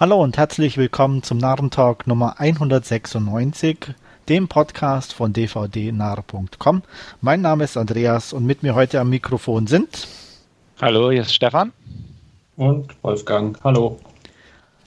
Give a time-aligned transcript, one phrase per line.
[0.00, 3.92] Hallo und herzlich willkommen zum Narrentalk Nummer 196,
[4.30, 6.82] dem Podcast von dvdnarr.com.
[7.20, 10.08] Mein Name ist Andreas und mit mir heute am Mikrofon sind.
[10.80, 11.74] Hallo, hier ist Stefan.
[12.56, 13.62] Und Wolfgang.
[13.62, 14.00] Hallo.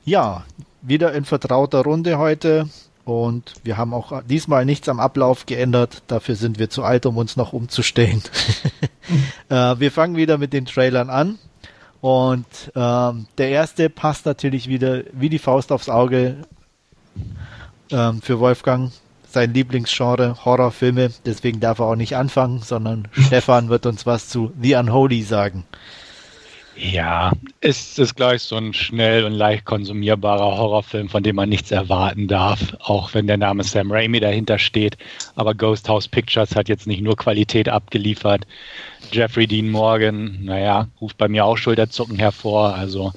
[0.04, 0.46] Ja,
[0.81, 2.68] wieder in vertrauter Runde heute
[3.05, 6.02] und wir haben auch diesmal nichts am Ablauf geändert.
[6.07, 8.23] Dafür sind wir zu alt, um uns noch umzustellen.
[9.50, 11.38] äh, wir fangen wieder mit den Trailern an.
[12.04, 12.45] Und
[12.75, 16.35] ähm, der erste passt natürlich wieder wie die Faust aufs Auge
[17.91, 18.91] ähm, für Wolfgang.
[19.25, 21.11] Sein Lieblingsgenre, Horrorfilme.
[21.25, 25.63] Deswegen darf er auch nicht anfangen, sondern Stefan wird uns was zu The Unholy sagen.
[26.76, 31.70] Ja, es ist gleich so ein schnell und leicht konsumierbarer Horrorfilm, von dem man nichts
[31.70, 34.98] erwarten darf, auch wenn der Name Sam Raimi dahinter steht.
[35.36, 38.48] Aber Ghost House Pictures hat jetzt nicht nur Qualität abgeliefert.
[39.12, 42.73] Jeffrey Dean Morgan, naja, ruft bei mir auch Schulterzucken hervor.
[42.73, 43.14] Also,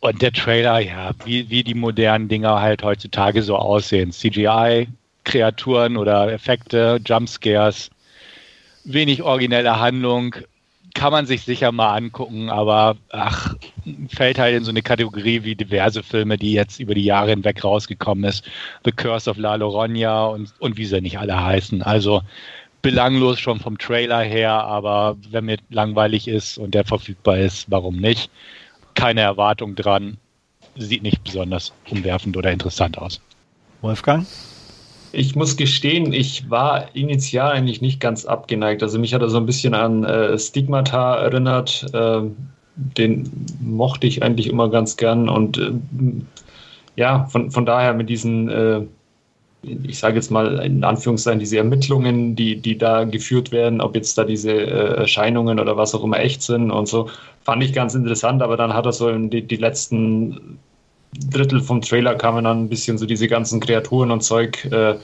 [0.00, 4.10] und der Trailer, ja, wie, wie die modernen Dinger halt heutzutage so aussehen.
[4.10, 4.88] CGI,
[5.24, 7.90] Kreaturen oder Effekte, Jumpscares,
[8.84, 10.36] wenig originelle Handlung,
[10.96, 13.54] kann man sich sicher mal angucken, aber ach,
[14.08, 17.62] fällt halt in so eine Kategorie wie diverse Filme, die jetzt über die Jahre hinweg
[17.62, 18.44] rausgekommen ist.
[18.84, 21.82] The Curse of La Llorona und, und wie sie nicht alle heißen.
[21.82, 22.22] Also
[22.80, 27.96] belanglos schon vom Trailer her, aber wenn mir langweilig ist und der verfügbar ist, warum
[27.96, 28.30] nicht?
[28.94, 30.16] Keine Erwartung dran.
[30.76, 33.20] Sieht nicht besonders umwerfend oder interessant aus.
[33.82, 34.26] Wolfgang?
[35.16, 38.82] Ich muss gestehen, ich war initial eigentlich nicht ganz abgeneigt.
[38.82, 41.86] Also mich hat er so ein bisschen an äh, Stigmata erinnert.
[41.94, 42.20] Äh,
[42.76, 45.30] den mochte ich eigentlich immer ganz gern.
[45.30, 45.72] Und äh,
[46.96, 48.82] ja, von, von daher mit diesen, äh,
[49.62, 54.18] ich sage jetzt mal in Anführungszeichen, diese Ermittlungen, die, die da geführt werden, ob jetzt
[54.18, 57.08] da diese äh, Erscheinungen oder was auch immer echt sind und so,
[57.42, 58.42] fand ich ganz interessant.
[58.42, 60.58] Aber dann hat er so die, die letzten
[61.18, 64.64] Drittel vom Trailer kamen dann ein bisschen so diese ganzen Kreaturen und Zeug.
[64.66, 64.96] Äh,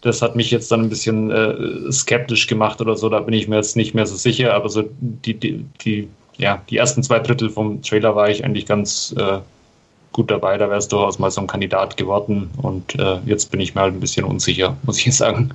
[0.00, 3.08] das hat mich jetzt dann ein bisschen äh, skeptisch gemacht oder so.
[3.08, 4.54] Da bin ich mir jetzt nicht mehr so sicher.
[4.54, 8.66] Aber so die, die, die, ja, die ersten zwei Drittel vom Trailer war ich eigentlich
[8.66, 9.38] ganz äh,
[10.12, 10.56] gut dabei.
[10.56, 12.50] Da wäre es durchaus mal so ein Kandidat geworden.
[12.58, 15.52] Und äh, jetzt bin ich mir halt ein bisschen unsicher, muss ich sagen.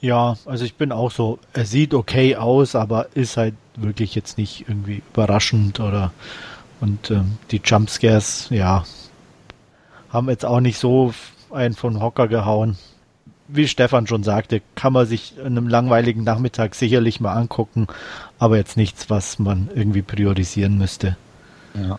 [0.00, 4.38] Ja, also ich bin auch so, er sieht okay aus, aber ist halt wirklich jetzt
[4.38, 6.12] nicht irgendwie überraschend oder
[6.80, 8.84] und ähm, die Jumpscares, ja,
[10.10, 11.12] haben jetzt auch nicht so
[11.50, 12.76] einen von Hocker gehauen.
[13.48, 17.86] Wie Stefan schon sagte, kann man sich in einem langweiligen Nachmittag sicherlich mal angucken,
[18.38, 21.16] aber jetzt nichts, was man irgendwie priorisieren müsste.
[21.74, 21.98] Ja.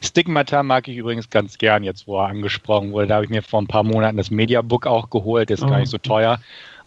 [0.00, 3.08] Stigmata mag ich übrigens ganz gern, jetzt wo er angesprochen wurde.
[3.08, 5.66] Da habe ich mir vor ein paar Monaten das Mediabook auch geholt, ist oh.
[5.68, 6.40] gar nicht so teuer.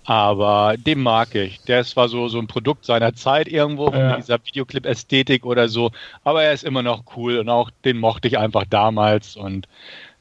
[0.09, 1.61] Aber den mag ich.
[1.65, 4.17] Der ist zwar so, so ein Produkt seiner Zeit irgendwo, ja.
[4.17, 5.91] dieser Videoclip-Ästhetik oder so,
[6.23, 9.67] aber er ist immer noch cool und auch den mochte ich einfach damals und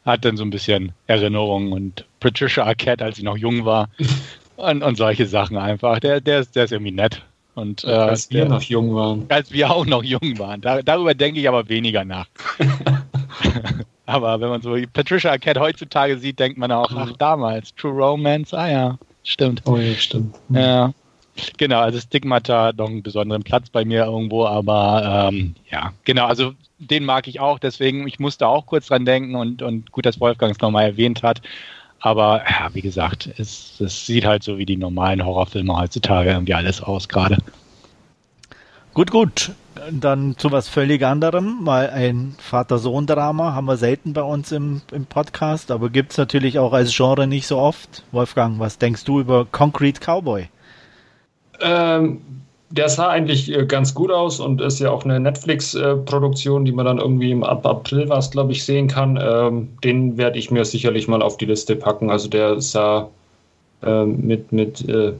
[0.04, 3.88] hat dann so ein bisschen Erinnerungen und Patricia Arquette, als sie noch jung war
[4.56, 6.00] und, und solche Sachen einfach.
[6.00, 7.22] Der, der, ist, der ist irgendwie nett.
[7.54, 9.24] Und, äh, als wir der, noch jung waren.
[9.30, 10.60] Als wir auch noch jung waren.
[10.60, 12.26] Da, darüber denke ich aber weniger nach.
[14.04, 18.52] aber wenn man so Patricia Arquette heutzutage sieht, denkt man auch, ach damals, True Romance,
[18.52, 19.62] ah ja stimmt.
[19.66, 20.34] Oh ja, stimmt.
[20.50, 20.92] Ja.
[21.56, 26.26] Genau, also Stigmata hat noch einen besonderen Platz bei mir irgendwo, aber ähm, ja, genau,
[26.26, 30.06] also den mag ich auch, deswegen, ich musste auch kurz dran denken und, und gut,
[30.06, 31.40] dass Wolfgang es nochmal erwähnt hat.
[32.00, 36.54] Aber ja, wie gesagt, es, es sieht halt so wie die normalen Horrorfilme heutzutage irgendwie
[36.54, 37.38] alles aus gerade.
[38.94, 39.52] Gut, gut.
[39.90, 41.62] Dann zu was völlig anderem.
[41.62, 46.58] Mal ein Vater-Sohn-Drama haben wir selten bei uns im, im Podcast, aber gibt es natürlich
[46.58, 48.04] auch als Genre nicht so oft.
[48.12, 50.48] Wolfgang, was denkst du über Concrete Cowboy?
[51.60, 52.20] Ähm,
[52.70, 56.86] der sah eigentlich äh, ganz gut aus und ist ja auch eine Netflix-Produktion, die man
[56.86, 59.18] dann irgendwie im Ab April was, glaube ich, sehen kann.
[59.20, 62.10] Ähm, den werde ich mir sicherlich mal auf die Liste packen.
[62.10, 63.08] Also der sah
[63.82, 65.12] äh, mit, mit äh,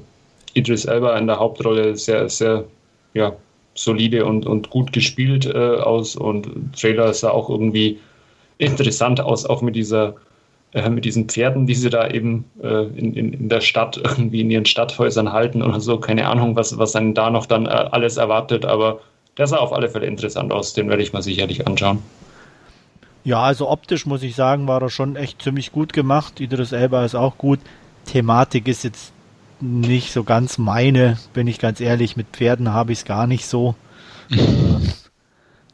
[0.55, 2.65] Idris Elba in der Hauptrolle sehr, sehr
[3.15, 3.33] ja,
[3.79, 7.99] solide und, und gut gespielt äh, aus und Trailer sah auch irgendwie
[8.59, 10.17] interessant aus, auch mit dieser
[10.75, 14.41] äh, mit diesen Pferden, die sie da eben äh, in, in, in der Stadt irgendwie
[14.43, 15.99] in ihren Stadthäusern halten oder so.
[15.99, 19.01] Keine Ahnung, was, was dann da noch dann äh, alles erwartet, aber
[19.39, 20.75] der sah auf alle Fälle interessant aus.
[20.75, 22.03] Den werde ich mal sicherlich anschauen.
[23.25, 26.41] Ja, also optisch muss ich sagen, war er schon echt ziemlich gut gemacht.
[26.41, 27.61] Idris Elba ist auch gut.
[28.05, 29.13] Thematik ist jetzt
[29.61, 32.17] nicht so ganz meine, bin ich ganz ehrlich.
[32.17, 33.75] Mit Pferden habe ich es gar nicht so.
[34.31, 34.37] äh,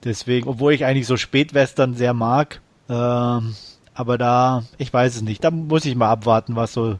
[0.04, 5.44] deswegen, obwohl ich eigentlich so Spätwestern sehr mag, äh, aber da, ich weiß es nicht.
[5.44, 6.98] Da muss ich mal abwarten, was so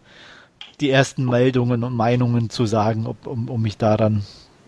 [0.80, 4.24] die ersten Meldungen und Meinungen zu sagen, ob, um, um mich daran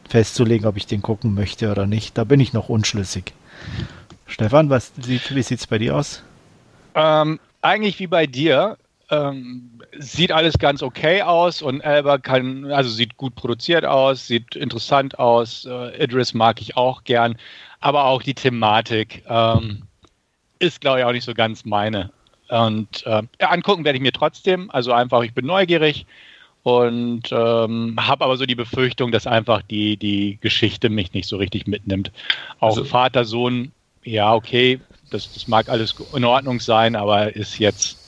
[0.08, 2.16] festzulegen, ob ich den gucken möchte oder nicht.
[2.18, 3.32] Da bin ich noch unschlüssig.
[4.26, 6.22] Stefan, was, wie sieht es bei dir aus?
[6.94, 8.76] Ähm, eigentlich wie bei dir.
[9.08, 14.56] Ähm, sieht alles ganz okay aus und Elba kann, also sieht gut produziert aus, sieht
[14.56, 15.64] interessant aus.
[15.64, 17.38] Äh, Idris mag ich auch gern,
[17.80, 19.82] aber auch die Thematik ähm,
[20.58, 22.10] ist, glaube ich, auch nicht so ganz meine.
[22.48, 24.70] Und äh, ja, angucken werde ich mir trotzdem.
[24.70, 26.06] Also einfach, ich bin neugierig
[26.62, 31.36] und ähm, habe aber so die Befürchtung, dass einfach die, die Geschichte mich nicht so
[31.36, 32.10] richtig mitnimmt.
[32.58, 33.70] Auch also, Vater, Sohn,
[34.02, 34.80] ja, okay,
[35.10, 37.98] das, das mag alles in Ordnung sein, aber ist jetzt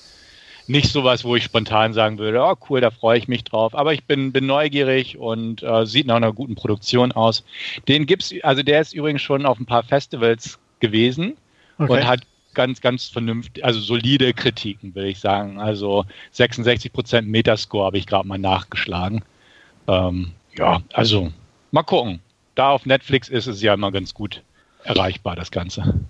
[0.68, 3.74] nicht sowas, wo ich spontan sagen würde, oh cool, da freue ich mich drauf.
[3.74, 7.44] Aber ich bin, bin neugierig und äh, sieht nach einer guten Produktion aus.
[7.88, 11.36] Den gibt's, also der ist übrigens schon auf ein paar Festivals gewesen
[11.78, 11.92] okay.
[11.92, 12.20] und hat
[12.54, 15.58] ganz, ganz vernünftig, also solide Kritiken, will ich sagen.
[15.58, 16.04] Also
[16.34, 19.24] 66% Metascore habe ich gerade mal nachgeschlagen.
[19.86, 21.32] Ähm, ja, also
[21.70, 22.20] mal gucken.
[22.54, 24.42] Da auf Netflix ist es ja immer ganz gut
[24.82, 26.00] erreichbar, das Ganze.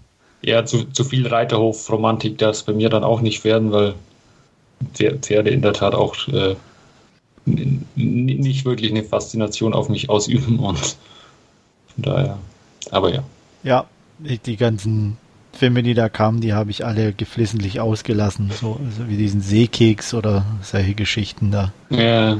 [0.41, 3.95] Ja, zu, zu viel Reiterhof-Romantik darf es bei mir dann auch nicht werden, weil
[4.95, 6.57] Pferde in der Tat auch äh,
[7.45, 10.97] nicht wirklich eine Faszination auf mich ausüben und von
[11.97, 12.39] daher,
[12.91, 13.25] aber ja.
[13.63, 13.87] Ja,
[14.19, 15.17] die ganzen
[15.53, 20.15] Filme, die da kamen, die habe ich alle geflissentlich ausgelassen, so also wie diesen Seekeks
[20.15, 21.73] oder solche Geschichten da.
[21.91, 22.39] Ja.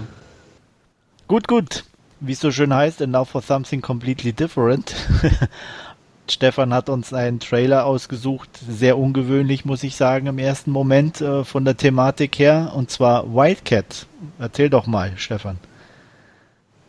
[1.27, 1.85] Gut, gut.
[2.21, 4.95] Wie es so schön heißt, and now for something completely different.
[6.33, 11.45] Stefan hat uns einen Trailer ausgesucht, sehr ungewöhnlich, muss ich sagen, im ersten Moment äh,
[11.45, 14.07] von der Thematik her, und zwar Wildcat.
[14.39, 15.59] Erzähl doch mal, Stefan.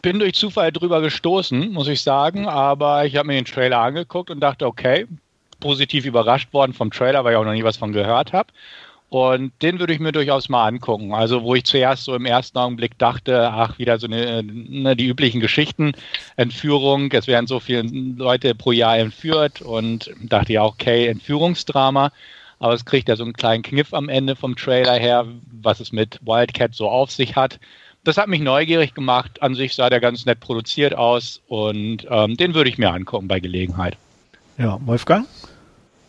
[0.02, 4.30] Bin durch Zufall drüber gestoßen, muss ich sagen, aber ich habe mir den Trailer angeguckt
[4.30, 5.08] und dachte, okay,
[5.60, 8.52] positiv überrascht worden vom Trailer, weil ich auch noch nie was von gehört habe.
[9.10, 11.14] Und den würde ich mir durchaus mal angucken.
[11.14, 15.08] Also, wo ich zuerst so im ersten Augenblick dachte, ach, wieder so eine, ne, die
[15.08, 15.94] üblichen Geschichten,
[16.36, 22.12] Entführung, es werden so viele Leute pro Jahr entführt und dachte ja, okay, Entführungsdrama.
[22.60, 25.26] Aber es kriegt ja so einen kleinen Kniff am Ende vom Trailer her,
[25.62, 27.60] was es mit Wildcat so auf sich hat.
[28.04, 29.42] Das hat mich neugierig gemacht.
[29.42, 33.28] An sich sah der ganz nett produziert aus und ähm, den würde ich mir angucken
[33.28, 33.98] bei Gelegenheit.
[34.58, 35.26] Ja, Wolfgang?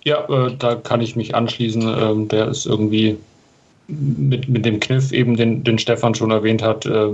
[0.05, 1.82] Ja, äh, da kann ich mich anschließen.
[1.82, 3.19] Ähm, der ist irgendwie
[3.88, 7.08] mit, mit dem Kniff, eben den, den Stefan schon erwähnt hat, äh,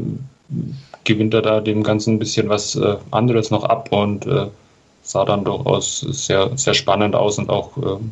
[1.05, 4.47] gewinnt er da dem Ganzen ein bisschen was äh, anderes noch ab und äh,
[5.03, 8.11] sah dann durchaus sehr, sehr spannend aus und auch ähm,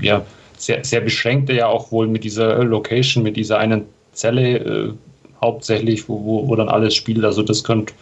[0.00, 0.24] ja,
[0.56, 4.92] sehr, sehr beschränkt ja auch wohl mit dieser Location, mit dieser einen Zelle äh,
[5.40, 7.24] hauptsächlich, wo, wo, wo dann alles spielt.
[7.24, 7.94] Also das könnte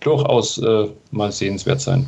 [0.00, 2.06] durchaus äh, mal sehenswert sein.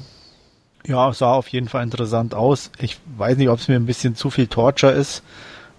[0.86, 2.70] Ja, sah auf jeden Fall interessant aus.
[2.78, 5.22] Ich weiß nicht, ob es mir ein bisschen zu viel Torture ist.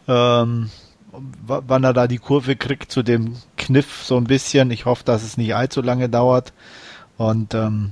[0.07, 0.69] Ähm,
[1.45, 4.71] wann er da die Kurve kriegt zu dem Kniff so ein bisschen.
[4.71, 6.53] Ich hoffe, dass es nicht allzu lange dauert.
[7.17, 7.91] Und ähm,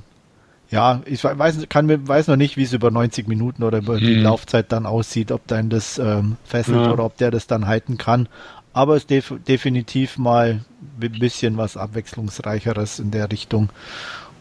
[0.70, 4.00] ja, ich weiß, kann, weiß noch nicht, wie es über 90 Minuten oder über hm.
[4.00, 4.22] die mhm.
[4.22, 6.92] Laufzeit dann aussieht, ob dein das ähm, fesselt ja.
[6.92, 8.28] oder ob der das dann halten kann.
[8.72, 10.64] Aber es ist def definitiv mal
[11.00, 13.68] ein bisschen was Abwechslungsreicheres in der Richtung.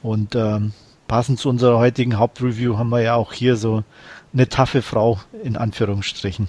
[0.02, 0.72] Und ähm,
[1.12, 3.84] passend zu unserer heutigen Hauptreview haben wir ja auch hier so
[4.32, 6.48] eine taffe Frau in Anführungsstrichen.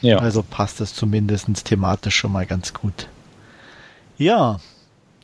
[0.00, 0.20] Ja.
[0.20, 3.08] Also passt das zumindest thematisch schon mal ganz gut.
[4.16, 4.58] Ja,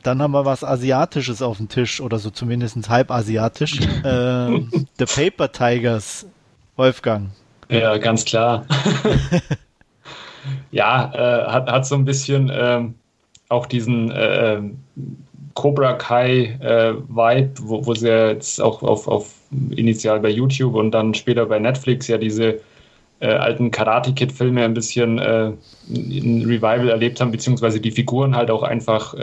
[0.03, 3.79] dann haben wir was Asiatisches auf dem Tisch oder so zumindest halb asiatisch.
[4.05, 4.69] ähm,
[4.99, 6.27] The Paper Tigers,
[6.75, 7.31] Wolfgang.
[7.67, 8.67] Ja, ganz klar.
[10.71, 12.93] ja, äh, hat, hat so ein bisschen ähm,
[13.49, 14.61] auch diesen äh,
[15.55, 19.33] Cobra Kai äh, Vibe, wo, wo sie jetzt auch auf, auf
[19.71, 22.59] initial bei YouTube und dann später bei Netflix ja diese
[23.19, 25.51] äh, alten Karate Kid Filme ein bisschen äh,
[25.89, 29.15] in Revival erlebt haben, beziehungsweise die Figuren halt auch einfach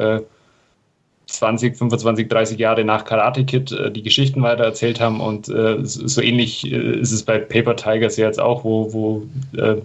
[1.33, 5.79] 20, 25, 30 Jahre nach Karate Kid äh, die Geschichten weiter erzählt haben und äh,
[5.83, 9.23] so ähnlich äh, ist es bei Paper Tigers ja jetzt auch, wo, wo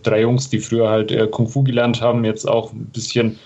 [0.03, 3.39] drei Jungs, die früher halt Kung Fu gelernt haben, jetzt auch ein bisschen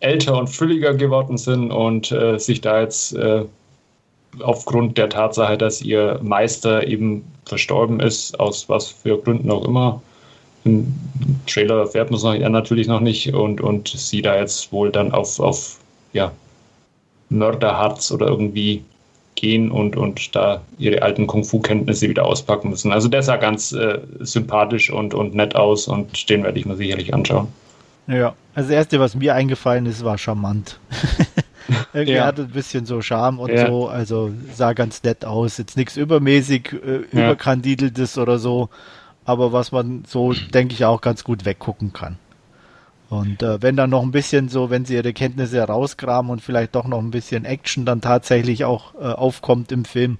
[0.00, 3.44] älter und fülliger geworden sind und äh, sich da jetzt äh,
[4.42, 10.02] aufgrund der Tatsache, dass ihr Meister eben verstorben ist, aus was für Gründen auch immer.
[10.64, 10.94] Im
[11.46, 15.40] Trailer erfährt man es natürlich noch nicht und, und sie da jetzt wohl dann auf,
[15.40, 15.78] auf
[16.12, 16.32] ja,
[17.30, 18.84] Mörderharz oder irgendwie
[19.36, 22.92] gehen und, und da ihre alten Kung-Fu-Kenntnisse wieder auspacken müssen.
[22.92, 26.76] Also der sah ganz äh, sympathisch und, und nett aus und den werde ich mir
[26.76, 27.48] sicherlich anschauen.
[28.06, 30.78] Ja, also das erste, was mir eingefallen ist, war charmant.
[31.92, 32.26] Irgendwie ja.
[32.26, 33.66] hatte ein bisschen so Charme und ja.
[33.66, 35.58] so, also sah ganz nett aus.
[35.58, 37.26] Jetzt nichts übermäßig äh, ja.
[37.26, 38.68] überkandideltes oder so,
[39.24, 42.16] aber was man so, denke ich, auch ganz gut weggucken kann.
[43.08, 46.76] Und äh, wenn dann noch ein bisschen so, wenn sie ihre Kenntnisse herausgraben und vielleicht
[46.76, 50.18] doch noch ein bisschen Action dann tatsächlich auch äh, aufkommt im Film,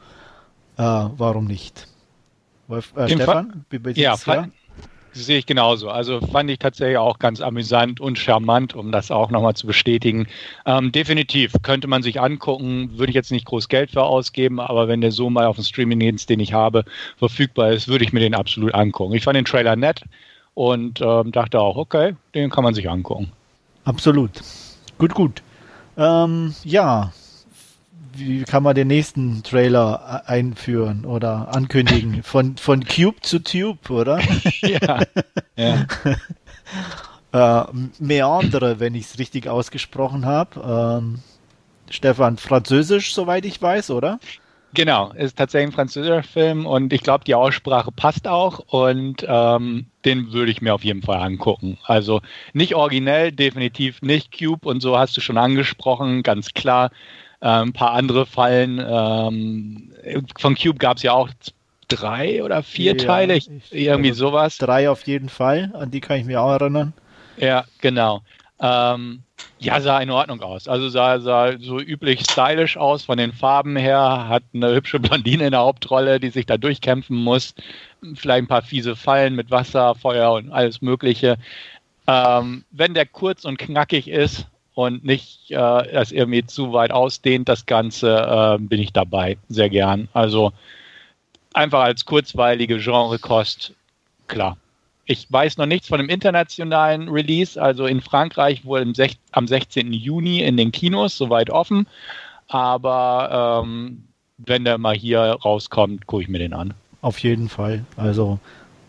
[0.77, 1.87] äh, warum nicht?
[2.67, 4.49] Wolf, äh, Stefan, wie, wie ja, fa
[5.13, 5.91] sehe ich genauso.
[5.91, 10.27] Also fand ich tatsächlich auch ganz amüsant und charmant, um das auch nochmal zu bestätigen.
[10.67, 14.89] Ähm, definitiv könnte man sich angucken, würde ich jetzt nicht groß Geld für ausgeben, aber
[14.89, 16.85] wenn der so mal auf dem Streaming-Dienst, den ich habe,
[17.19, 19.15] verfügbar ist, würde ich mir den absolut angucken.
[19.15, 20.03] Ich fand den Trailer nett
[20.55, 23.33] und ähm, dachte auch, okay, den kann man sich angucken.
[23.85, 24.31] Absolut.
[24.99, 25.43] Gut, gut.
[25.97, 27.13] Ähm, ja,
[28.15, 32.23] wie kann man den nächsten Trailer einführen oder ankündigen?
[32.25, 34.21] Von, von Cube zu Tube, oder?
[34.63, 35.03] ja.
[37.33, 37.65] ja.
[37.65, 37.67] äh,
[37.99, 41.01] Meandere, wenn ich es richtig ausgesprochen habe.
[41.01, 41.21] Ähm,
[41.91, 44.21] Stefan, Französisch, soweit ich weiß, oder?
[44.73, 49.87] Genau, ist tatsächlich ein französischer Film und ich glaube, die Aussprache passt auch und ähm,
[50.05, 51.79] den würde ich mir auf jeden Fall angucken.
[51.85, 52.21] Also
[52.53, 56.91] nicht originell, definitiv nicht Cube und so hast du schon angesprochen, ganz klar.
[57.41, 58.79] Äh, ein paar andere Fallen.
[58.87, 59.93] Ähm,
[60.39, 61.31] von Cube gab es ja auch
[61.89, 64.59] drei oder vier ja, Teile, ich, irgendwie also sowas.
[64.59, 66.93] Drei auf jeden Fall, an die kann ich mich auch erinnern.
[67.37, 68.23] Ja, genau.
[68.61, 69.23] Ähm,
[69.59, 70.69] ja, sah in Ordnung aus.
[70.69, 75.47] Also sah, sah so üblich stylisch aus von den Farben her, hat eine hübsche Blondine
[75.47, 77.55] in der Hauptrolle, die sich da durchkämpfen muss.
[78.15, 81.37] Vielleicht ein paar fiese Fallen mit Wasser, Feuer und alles Mögliche.
[82.07, 84.47] Ähm, wenn der kurz und knackig ist,
[84.81, 89.69] und nicht äh, das irgendwie zu weit ausdehnt, das Ganze, äh, bin ich dabei, sehr
[89.69, 90.09] gern.
[90.15, 90.53] Also
[91.53, 93.75] einfach als kurzweilige Genrekost,
[94.27, 94.57] klar.
[95.05, 98.91] Ich weiß noch nichts von dem internationalen Release, also in Frankreich wohl
[99.33, 99.93] am 16.
[99.93, 101.87] Juni in den Kinos, soweit offen.
[102.47, 104.05] Aber ähm,
[104.39, 106.75] wenn der mal hier rauskommt, gucke ich mir den an.
[107.03, 107.85] Auf jeden Fall.
[107.97, 108.39] Also,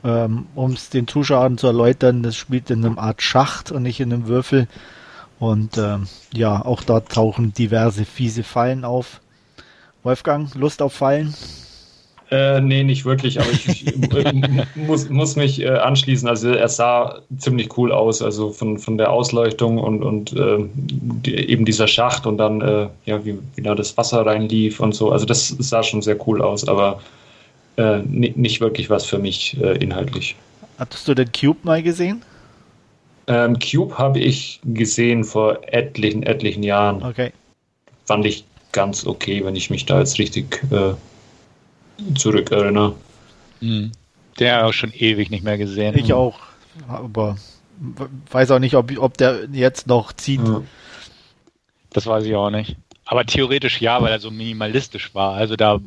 [0.04, 4.00] ähm, um es den Zuschauern zu erläutern, das spielt in einem Art Schacht und nicht
[4.00, 4.68] in einem Würfel.
[5.42, 9.22] Und ähm, ja, auch dort tauchen diverse fiese Fallen auf.
[10.04, 11.34] Wolfgang, Lust auf Fallen?
[12.30, 13.96] Äh, nee, nicht wirklich, aber ich, ich
[14.76, 16.30] muss, muss mich äh, anschließen.
[16.30, 21.34] Also er sah ziemlich cool aus, also von, von der Ausleuchtung und, und äh, die,
[21.34, 25.12] eben dieser Schacht und dann, äh, ja, wie, wie da das Wasser reinlief und so.
[25.12, 27.02] Also das sah schon sehr cool aus, aber
[27.78, 30.36] äh, nicht wirklich was für mich äh, inhaltlich.
[30.78, 32.22] Hattest du den Cube mal gesehen?
[33.32, 37.02] Ähm, Cube habe ich gesehen vor etlichen, etlichen Jahren.
[37.02, 37.32] Okay.
[38.04, 40.94] Fand ich ganz okay, wenn ich mich da jetzt richtig äh,
[42.16, 42.94] zurückerinnere.
[43.62, 43.94] Mhm.
[44.38, 45.98] Der auch schon ewig nicht mehr gesehen.
[45.98, 46.40] Ich auch,
[46.90, 47.38] aber
[48.32, 50.46] weiß auch nicht, ob, ob der jetzt noch zieht.
[50.46, 50.62] Ja.
[51.92, 52.76] Das weiß ich auch nicht.
[53.06, 55.36] Aber theoretisch ja, weil er so minimalistisch war.
[55.36, 55.80] Also da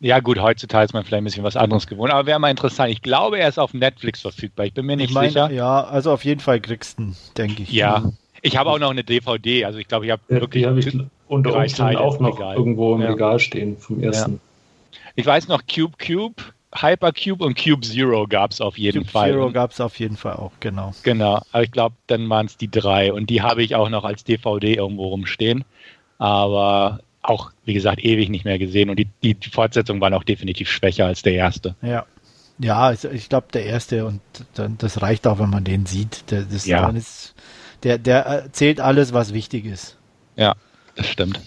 [0.00, 2.90] ja, gut, heutzutage ist man vielleicht ein bisschen was anderes gewohnt, aber wäre mal interessant.
[2.90, 4.66] Ich glaube, er ist auf Netflix verfügbar.
[4.66, 5.50] Ich bin mir nicht ich mein, sicher.
[5.50, 7.72] Ja, also auf jeden Fall kriegst du denke ich.
[7.72, 8.04] Ja.
[8.42, 10.62] Ich habe auch noch eine DVD, also ich glaube, ich habe ja, wirklich.
[10.62, 12.56] Die habe ich unter Umständen auch noch Regal.
[12.56, 13.10] irgendwo im ja.
[13.10, 14.34] Regal stehen vom ersten.
[14.34, 14.98] Ja.
[15.16, 16.36] Ich weiß noch, Cube Cube,
[16.72, 19.32] Hypercube und Cube Zero gab es auf jeden Cube Fall.
[19.32, 20.94] Zero gab es auf jeden Fall auch, genau.
[21.02, 24.04] Genau, aber ich glaube, dann waren es die drei und die habe ich auch noch
[24.04, 25.64] als DVD irgendwo rumstehen.
[26.18, 30.24] Aber auch, wie gesagt, ewig nicht mehr gesehen und die, die, die Fortsetzung war noch
[30.24, 31.76] definitiv schwächer als der erste.
[31.82, 32.06] Ja.
[32.60, 34.20] Ja, ich glaube, der erste und
[34.54, 36.28] dann, das reicht auch, wenn man den sieht.
[36.32, 36.88] Der, das, ja.
[36.88, 37.36] ist,
[37.84, 39.96] der, der erzählt alles, was wichtig ist.
[40.34, 40.56] Ja,
[40.96, 41.40] das stimmt.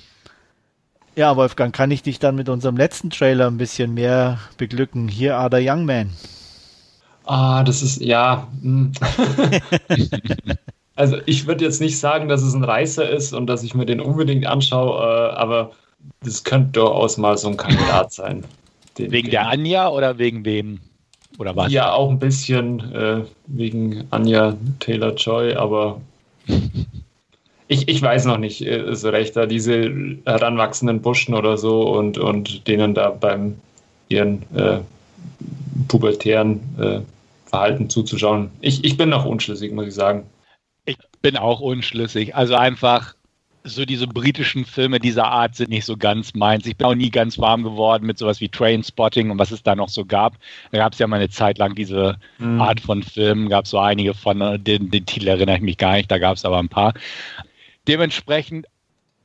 [1.18, 5.10] Ja, Wolfgang, kann ich dich dann mit unserem letzten Trailer ein bisschen mehr beglücken?
[5.10, 6.12] Here are the young men.
[7.26, 8.48] Ah, das ist, ja.
[11.02, 13.88] Also ich würde jetzt nicht sagen, dass es ein Reißer ist und dass ich mir
[13.88, 15.72] den unbedingt anschaue, äh, aber
[16.24, 18.44] das könnte durchaus mal so ein Kandidat sein.
[19.00, 20.80] Den, wegen den, der Anja oder wegen wem?
[21.40, 21.72] Oder was?
[21.72, 26.00] Ja, auch ein bisschen äh, wegen Anja Taylor Joy, aber
[27.68, 29.92] ich, ich weiß noch nicht äh, so recht, da diese
[30.28, 33.56] heranwachsenden Burschen oder so und, und denen da beim
[34.08, 34.82] ihren äh,
[35.88, 37.00] pubertären äh,
[37.48, 38.52] Verhalten zuzuschauen.
[38.62, 40.28] Ich, ich bin noch unschlüssig, muss ich sagen
[41.22, 42.36] bin auch unschlüssig.
[42.36, 43.16] Also einfach
[43.64, 46.66] so diese britischen Filme dieser Art sind nicht so ganz meins.
[46.66, 49.76] Ich bin auch nie ganz warm geworden mit sowas wie Trainspotting und was es da
[49.76, 50.38] noch so gab.
[50.72, 52.60] Da gab es ja mal eine Zeit lang diese mhm.
[52.60, 55.78] Art von Filmen, gab es so einige von, äh, den, den Titel erinnere ich mich
[55.78, 56.94] gar nicht, da gab es aber ein paar.
[57.88, 58.66] Dementsprechend,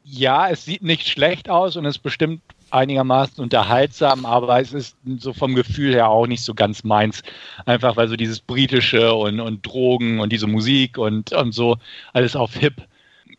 [0.04, 4.96] ja, es sieht nicht schlecht aus und es ist bestimmt einigermaßen unterhaltsam, aber es ist
[5.18, 7.22] so vom Gefühl her auch nicht so ganz meins.
[7.64, 11.76] Einfach weil so dieses britische und, und Drogen und diese Musik und, und so
[12.12, 12.74] alles auf Hip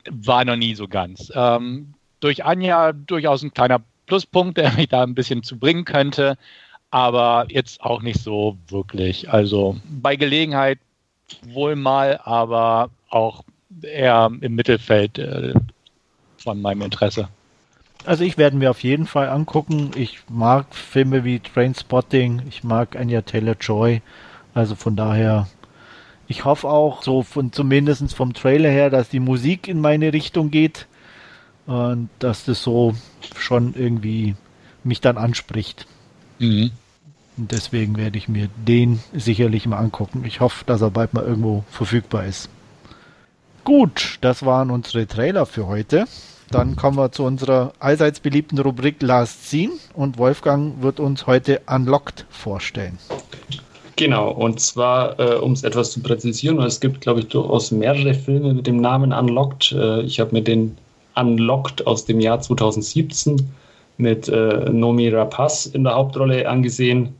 [0.09, 1.31] war noch nie so ganz.
[1.35, 6.37] Ähm, durch Anja durchaus ein kleiner Pluspunkt, der mich da ein bisschen zu bringen könnte,
[6.89, 9.29] aber jetzt auch nicht so wirklich.
[9.29, 10.79] Also bei Gelegenheit
[11.43, 13.43] wohl mal, aber auch
[13.81, 15.53] eher im Mittelfeld äh,
[16.37, 17.27] von meinem Interesse.
[18.07, 19.91] Also ich werde mir auf jeden Fall angucken.
[19.95, 24.01] Ich mag Filme wie Trainspotting, ich mag Anya Taylor-Joy.
[24.53, 25.49] Also von daher,
[26.29, 30.51] ich hoffe auch, so von zumindest vom Trailer her, dass die Musik in meine Richtung
[30.51, 30.87] geht
[31.65, 32.95] und dass das so
[33.35, 34.35] schon irgendwie
[34.85, 35.85] mich dann anspricht.
[36.39, 36.71] Mhm.
[37.35, 40.23] Und deswegen werde ich mir den sicherlich mal angucken.
[40.25, 42.47] Ich hoffe, dass er bald mal irgendwo verfügbar ist.
[43.65, 46.05] Gut, das waren unsere Trailer für heute.
[46.49, 51.61] Dann kommen wir zu unserer allseits beliebten Rubrik Last Scene und Wolfgang wird uns heute
[51.67, 52.97] Unlocked vorstellen.
[53.97, 58.13] Genau, und zwar, äh, um es etwas zu präzisieren, es gibt, glaube ich, durchaus mehrere
[58.13, 59.71] Filme mit dem Namen Unlocked.
[59.71, 60.77] Äh, ich habe mir den
[61.15, 63.49] Unlocked aus dem Jahr 2017
[63.97, 67.15] mit äh, Nomi Rapaz in der Hauptrolle angesehen.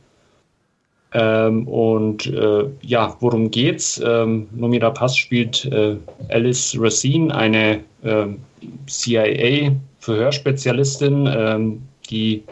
[1.12, 4.00] Ähm, und äh, ja, worum geht's?
[4.04, 5.96] Ähm, Nomi Rapaz spielt äh,
[6.28, 8.38] Alice Racine, eine ähm,
[8.86, 12.42] CIA-Verhörspezialistin, ähm, die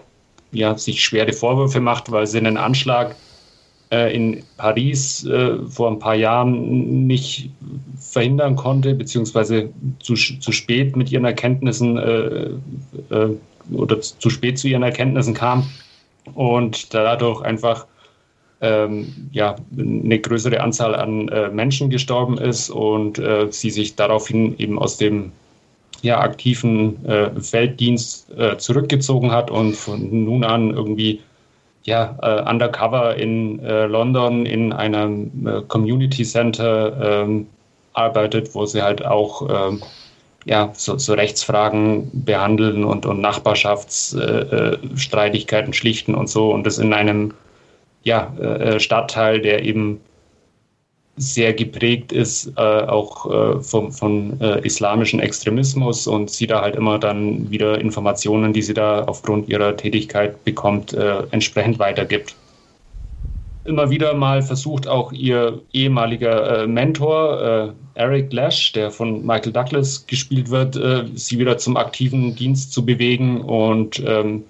[0.52, 3.16] ja, sich schwere Vorwürfe macht, weil sie einen Anschlag
[3.90, 7.50] äh, in Paris äh, vor ein paar Jahren nicht
[7.98, 9.70] verhindern konnte, beziehungsweise
[10.00, 12.50] zu, zu spät mit ihren Erkenntnissen äh,
[13.14, 13.36] äh
[13.72, 15.68] oder zu spät zu ihren Erkenntnissen kam
[16.34, 17.84] und dadurch einfach
[18.60, 24.56] ähm, ja, eine größere Anzahl an äh, Menschen gestorben ist und äh, sie sich daraufhin
[24.58, 25.32] eben aus dem
[26.02, 31.22] ja, aktiven äh, Felddienst äh, zurückgezogen hat und von nun an irgendwie
[31.84, 37.46] ja, äh, undercover in äh, London in einem Community Center ähm,
[37.92, 39.82] arbeitet, wo sie halt auch ähm,
[40.44, 46.52] ja, so, so, Rechtsfragen behandeln und, und Nachbarschaftsstreitigkeiten schlichten und so.
[46.52, 47.32] Und das in einem
[48.04, 48.32] ja,
[48.78, 50.00] Stadtteil, der eben
[51.16, 56.76] sehr geprägt ist, äh, auch äh, vom, von äh, islamischen Extremismus und sie da halt
[56.76, 62.34] immer dann wieder Informationen, die sie da aufgrund ihrer Tätigkeit bekommt, äh, entsprechend weitergibt.
[63.64, 69.52] Immer wieder mal versucht auch ihr ehemaliger äh, Mentor, äh, Eric Lash, der von Michael
[69.52, 70.78] Douglas gespielt wird,
[71.14, 74.44] sie wieder zum aktiven Dienst zu bewegen und ähm,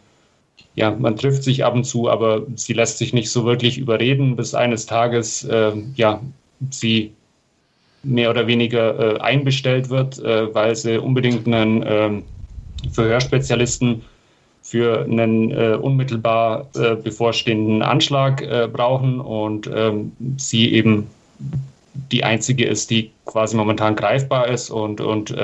[0.74, 4.34] ja, man trifft sich ab und zu, aber sie lässt sich nicht so wirklich überreden,
[4.34, 5.46] bis eines Tages
[5.94, 6.20] ja,
[6.70, 7.12] sie
[8.02, 12.22] mehr oder weniger äh, einbestellt wird, äh, weil sie unbedingt einen äh,
[12.92, 14.02] Verhörspezialisten
[14.62, 21.06] für einen äh, unmittelbar äh, bevorstehenden Anschlag äh, brauchen und ähm, sie eben
[22.10, 25.34] die einzige ist, die quasi momentan greifbar ist und, und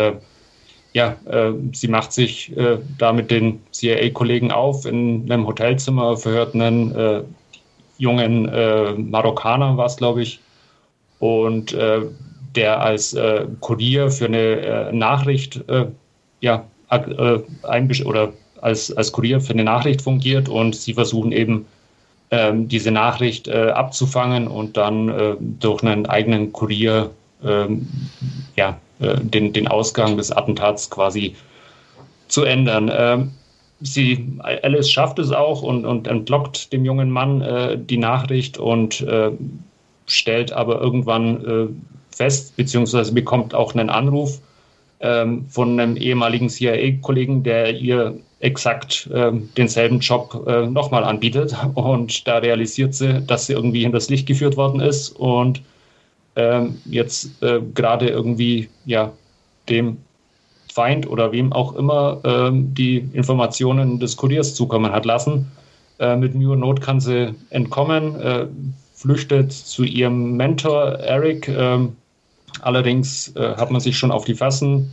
[0.92, 1.16] ja,
[1.72, 2.53] sie macht sich
[2.98, 7.25] da mit den CIA-Kollegen auf in einem Hotelzimmer, verhört einen
[7.96, 10.40] jungen Marokkaner, war es glaube ich,
[11.22, 12.00] und äh,
[12.56, 15.87] der als äh, Kurier für eine äh, Nachricht äh,
[16.40, 17.38] ja, äh,
[18.04, 21.64] oder als, als Kurier für eine Nachricht fungiert und sie versuchen eben
[22.32, 27.11] ähm, diese Nachricht äh, abzufangen und dann durch einen eigenen Kurier
[27.44, 27.87] ähm,
[28.56, 31.37] ja, den, den Ausgang des Attentats quasi
[32.26, 32.90] zu ändern.
[32.92, 33.30] Ähm,
[33.80, 34.26] sie,
[34.62, 39.30] Alice schafft es auch und, und entlockt dem jungen Mann äh, die Nachricht und äh,
[40.06, 44.40] stellt aber irgendwann äh, fest, beziehungsweise bekommt auch einen Anruf
[45.00, 51.54] ähm, von einem ehemaligen CIA-Kollegen, der ihr exakt äh, denselben Job äh, nochmal anbietet.
[51.74, 55.62] Und da realisiert sie, dass sie irgendwie in das Licht geführt worden ist und
[56.34, 59.12] ähm, jetzt äh, gerade irgendwie ja
[59.68, 59.98] dem
[60.72, 65.52] Feind oder wem auch immer ähm, die Informationen des Kuriers zukommen hat lassen.
[65.98, 68.46] Äh, mit Mühe und Not kann sie entkommen, äh,
[69.02, 71.48] flüchtet zu ihrem Mentor Eric.
[71.48, 71.96] Ähm,
[72.60, 74.90] allerdings äh, hat man sich schon auf die Fassen,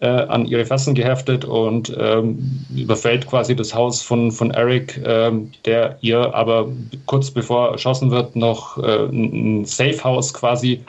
[0.00, 5.50] äh, an ihre Fassen geheftet und ähm, überfällt quasi das Haus von, von Eric, ähm,
[5.64, 6.68] der ihr aber
[7.06, 10.84] kurz bevor erschossen wird, noch äh, ein Safe House quasi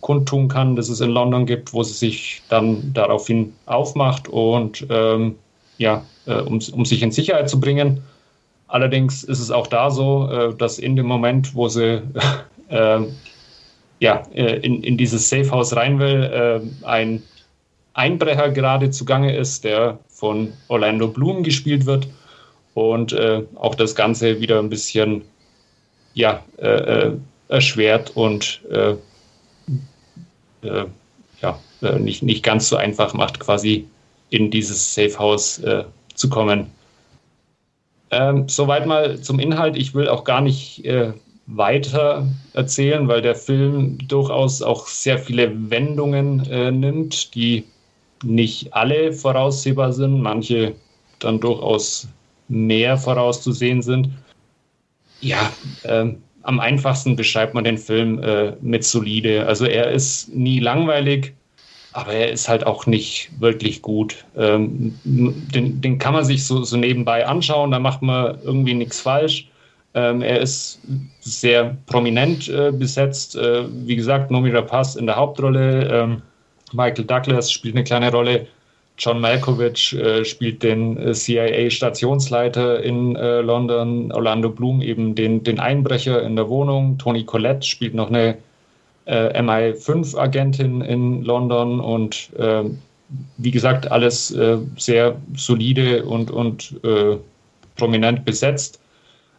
[0.00, 5.36] kundtun kann, das es in London gibt, wo sie sich dann daraufhin aufmacht und ähm,
[5.78, 8.02] ja, äh, um, um sich in Sicherheit zu bringen
[8.68, 12.02] Allerdings ist es auch da so, äh, dass in dem Moment, wo sie
[12.68, 13.00] äh,
[14.00, 17.22] ja, äh, in, in dieses Safehouse rein will, äh, ein
[17.94, 22.06] Einbrecher gerade zugange ist, der von Orlando Bloom gespielt wird
[22.74, 25.22] und äh, auch das Ganze wieder ein bisschen
[26.14, 27.12] ja, äh,
[27.48, 28.60] erschwert und
[31.40, 31.58] ja,
[31.98, 33.86] nicht, nicht ganz so einfach macht, quasi
[34.30, 35.62] in dieses Safehouse
[36.14, 36.66] zu kommen.
[38.10, 39.76] Ähm, soweit mal zum Inhalt.
[39.76, 41.12] Ich will auch gar nicht äh,
[41.46, 47.64] weiter erzählen, weil der Film durchaus auch sehr viele Wendungen äh, nimmt, die
[48.22, 50.74] nicht alle voraussehbar sind, manche
[51.18, 52.08] dann durchaus
[52.48, 54.10] mehr vorauszusehen sind.
[55.20, 55.52] Ja,
[55.84, 59.46] ähm, am einfachsten beschreibt man den Film äh, mit solide.
[59.46, 61.34] Also er ist nie langweilig,
[61.98, 64.24] aber er ist halt auch nicht wirklich gut.
[64.36, 69.00] Ähm, den, den, kann man sich so, so, nebenbei anschauen, da macht man irgendwie nichts
[69.00, 69.48] falsch.
[69.94, 70.80] Ähm, er ist
[71.20, 73.34] sehr prominent äh, besetzt.
[73.34, 75.88] Äh, wie gesagt, Nomi Rapaz in der Hauptrolle.
[75.88, 76.22] Ähm,
[76.72, 78.46] Michael Douglas spielt eine kleine Rolle.
[78.96, 84.12] John Malkovich äh, spielt den äh, CIA-Stationsleiter in äh, London.
[84.12, 86.96] Orlando Bloom eben den, den Einbrecher in der Wohnung.
[86.98, 88.38] Tony Collette spielt noch eine
[89.08, 91.80] äh, MI5-Agentin in London.
[91.80, 92.78] Und ähm,
[93.38, 97.16] wie gesagt, alles äh, sehr solide und, und äh,
[97.76, 98.80] prominent besetzt.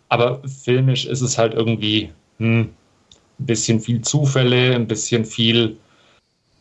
[0.10, 2.62] Aber filmisch ist es halt irgendwie hm,
[3.39, 5.77] ein bisschen viel Zufälle, ein bisschen viel,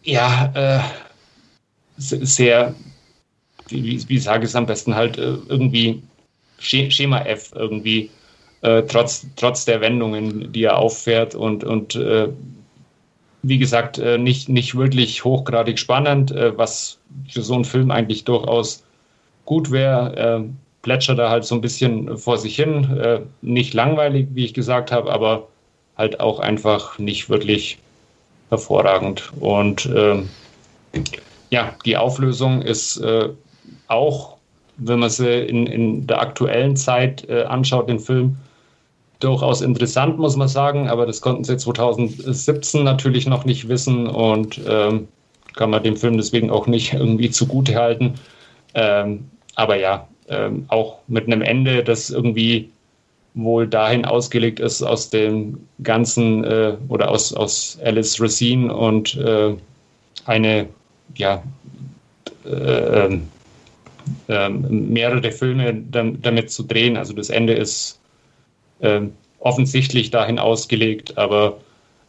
[0.05, 0.85] ja,
[1.99, 2.75] sehr,
[3.69, 6.03] wie, wie sage ich es am besten, halt äh, irgendwie
[6.59, 8.11] Schema F irgendwie,
[8.63, 12.29] äh, trotz, trotz der Wendungen, die er auffährt und, und äh,
[13.43, 16.99] wie gesagt, äh, nicht, nicht wirklich hochgradig spannend, äh, was
[17.29, 18.85] für so einen Film eigentlich durchaus
[19.45, 20.17] gut wäre.
[20.17, 20.45] Äh,
[20.83, 25.13] plätschert er halt so ein bisschen vor sich hin, nicht langweilig, wie ich gesagt habe,
[25.13, 25.49] aber
[25.99, 27.79] halt auch einfach nicht wirklich
[28.49, 29.33] hervorragend.
[29.41, 30.29] Und ähm,
[31.51, 33.29] ja, die Auflösung ist äh,
[33.89, 34.37] auch,
[34.77, 38.37] wenn man sie in, in der aktuellen Zeit äh, anschaut, den Film,
[39.21, 40.89] durchaus interessant, muss man sagen.
[40.89, 45.09] Aber das konnten sie 2017 natürlich noch nicht wissen und ähm,
[45.55, 48.15] kann man dem Film deswegen auch nicht irgendwie zugute halten.
[48.75, 52.71] Ähm, aber ja, ähm, auch mit einem Ende, das irgendwie
[53.35, 59.55] wohl dahin ausgelegt ist aus dem ganzen äh, oder aus, aus Alice Racine und äh,
[60.25, 60.67] eine
[61.15, 61.43] ja,
[62.45, 63.29] äh, ähm,
[64.29, 66.97] ähm, mehrere Filme damit zu drehen.
[66.97, 67.99] Also das Ende ist
[68.81, 69.01] äh,
[69.41, 71.59] offensichtlich dahin ausgelegt, aber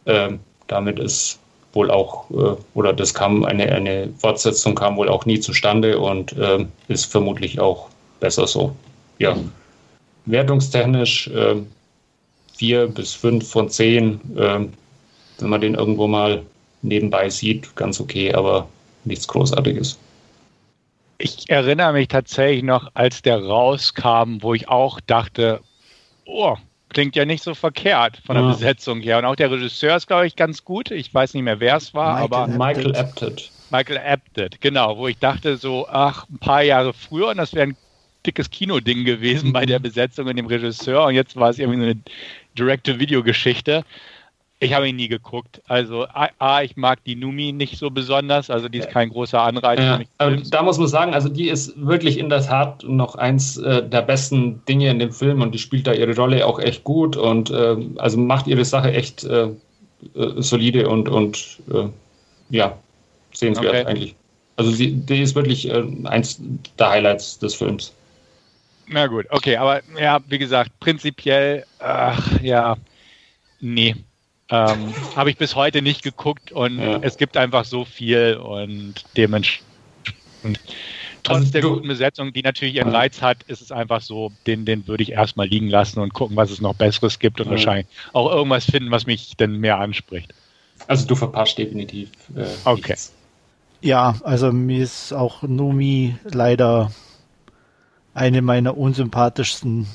[0.04, 0.30] äh,
[0.66, 1.38] damit ist
[1.72, 6.34] wohl auch, äh, oder das kam, eine, eine Fortsetzung kam wohl auch nie zustande und
[6.40, 8.74] ähm, ist vermutlich auch besser so.
[9.18, 9.36] Ja.
[10.26, 11.56] Wertungstechnisch äh,
[12.56, 14.72] vier bis fünf von zehn, ähm,
[15.38, 16.42] wenn man den irgendwo mal
[16.82, 18.68] nebenbei sieht, ganz okay, aber
[19.04, 19.98] nichts Großartiges.
[21.18, 25.60] Ich erinnere mich tatsächlich noch, als der rauskam, wo ich auch dachte,
[26.30, 26.56] oh,
[26.88, 28.50] klingt ja nicht so verkehrt von der ja.
[28.52, 29.18] Besetzung her.
[29.18, 30.90] Und auch der Regisseur ist, glaube ich, ganz gut.
[30.90, 32.46] Ich weiß nicht mehr, wer es war, Michael aber.
[32.58, 33.50] Michael Apted.
[33.70, 37.68] Michael Apted, genau, wo ich dachte so, ach, ein paar Jahre früher und das wäre
[37.68, 37.76] ein
[38.26, 39.78] dickes Kinoding gewesen bei der.
[39.78, 41.96] Besetzung und dem Regisseur und jetzt war es irgendwie eine
[42.58, 43.84] Direct-to-Video-Geschichte.
[44.62, 45.62] Ich habe ihn nie geguckt.
[45.68, 49.80] Also A, ich mag die Numi nicht so besonders, also die ist kein großer Anreiz.
[49.80, 53.56] Ja, aber da muss man sagen, also die ist wirklich in der Tat noch eins
[53.56, 56.84] äh, der besten Dinge in dem Film und die spielt da ihre Rolle auch echt
[56.84, 59.44] gut und äh, also macht ihre Sache echt äh,
[60.14, 61.88] äh solide und, und äh,
[62.50, 62.76] ja,
[63.32, 63.86] sehenswert okay.
[63.86, 64.14] eigentlich.
[64.56, 66.38] Also sie, die ist wirklich äh, eins
[66.78, 67.94] der Highlights des Films.
[68.88, 72.76] Na gut, okay, aber ja, wie gesagt, prinzipiell, ach ja,
[73.60, 73.94] nee,
[74.50, 76.98] ähm, Habe ich bis heute nicht geguckt und ja.
[77.02, 80.60] es gibt einfach so viel und dementsprechend.
[81.22, 84.64] Trotz also der guten Besetzung, die natürlich ihren Reiz hat, ist es einfach so, den,
[84.64, 87.52] den würde ich erstmal liegen lassen und gucken, was es noch Besseres gibt und ja.
[87.52, 90.32] wahrscheinlich auch irgendwas finden, was mich dann mehr anspricht.
[90.86, 92.10] Also du verpasst definitiv.
[92.34, 92.92] Äh, okay.
[92.92, 93.12] Nichts.
[93.82, 96.90] Ja, also mir ist auch Numi leider
[98.14, 99.86] eine meiner unsympathischsten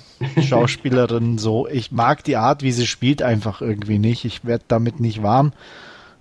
[0.41, 1.67] Schauspielerinnen so.
[1.67, 4.25] Ich mag die Art, wie sie spielt, einfach irgendwie nicht.
[4.25, 5.53] Ich werde damit nicht warm.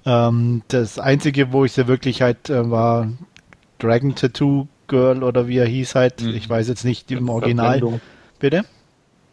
[0.05, 3.09] Ähm, das Einzige, wo ich sie wirklich halt äh, war
[3.79, 6.23] Dragon Tattoo Girl oder wie er hieß halt.
[6.23, 6.35] Mhm.
[6.35, 7.79] Ich weiß jetzt nicht im Original.
[7.79, 8.01] Verblendung.
[8.39, 8.65] Bitte?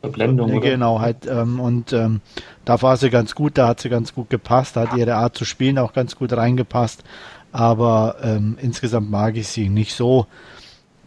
[0.01, 0.53] Verblendung.
[0.53, 1.27] Ja, genau, halt.
[1.27, 2.21] Ähm, und ähm,
[2.65, 5.37] da war sie ganz gut, da hat sie ganz gut gepasst, da hat ihre Art
[5.37, 7.03] zu spielen auch ganz gut reingepasst.
[7.51, 10.25] Aber ähm, insgesamt mag ich sie nicht so.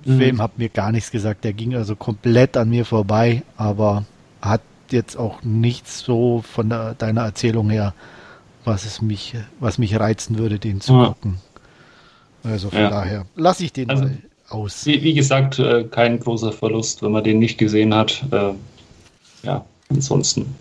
[0.07, 0.19] Mhm.
[0.19, 1.45] Film hat mir gar nichts gesagt.
[1.45, 4.05] Der ging also komplett an mir vorbei, aber
[4.41, 7.95] hat jetzt auch nichts so von der, deiner Erzählung her,
[8.65, 11.07] was es mich, was mich reizen würde, den zu ja.
[11.09, 11.39] gucken.
[12.43, 12.91] Also von ja.
[12.91, 14.87] daher lasse ich den also, mal aus.
[14.87, 18.23] Wie, wie, gesagt, äh, kein großer Verlust, wenn man den nicht gesehen hat.
[18.31, 18.53] Äh,
[19.43, 20.55] ja, ansonsten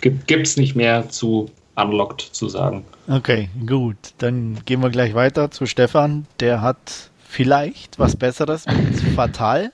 [0.00, 2.84] gibt es nicht mehr zu Unlocked zu sagen.
[3.08, 3.96] Okay, gut.
[4.18, 6.26] Dann gehen wir gleich weiter zu Stefan.
[6.40, 9.72] Der hat vielleicht was Besseres mit Fatal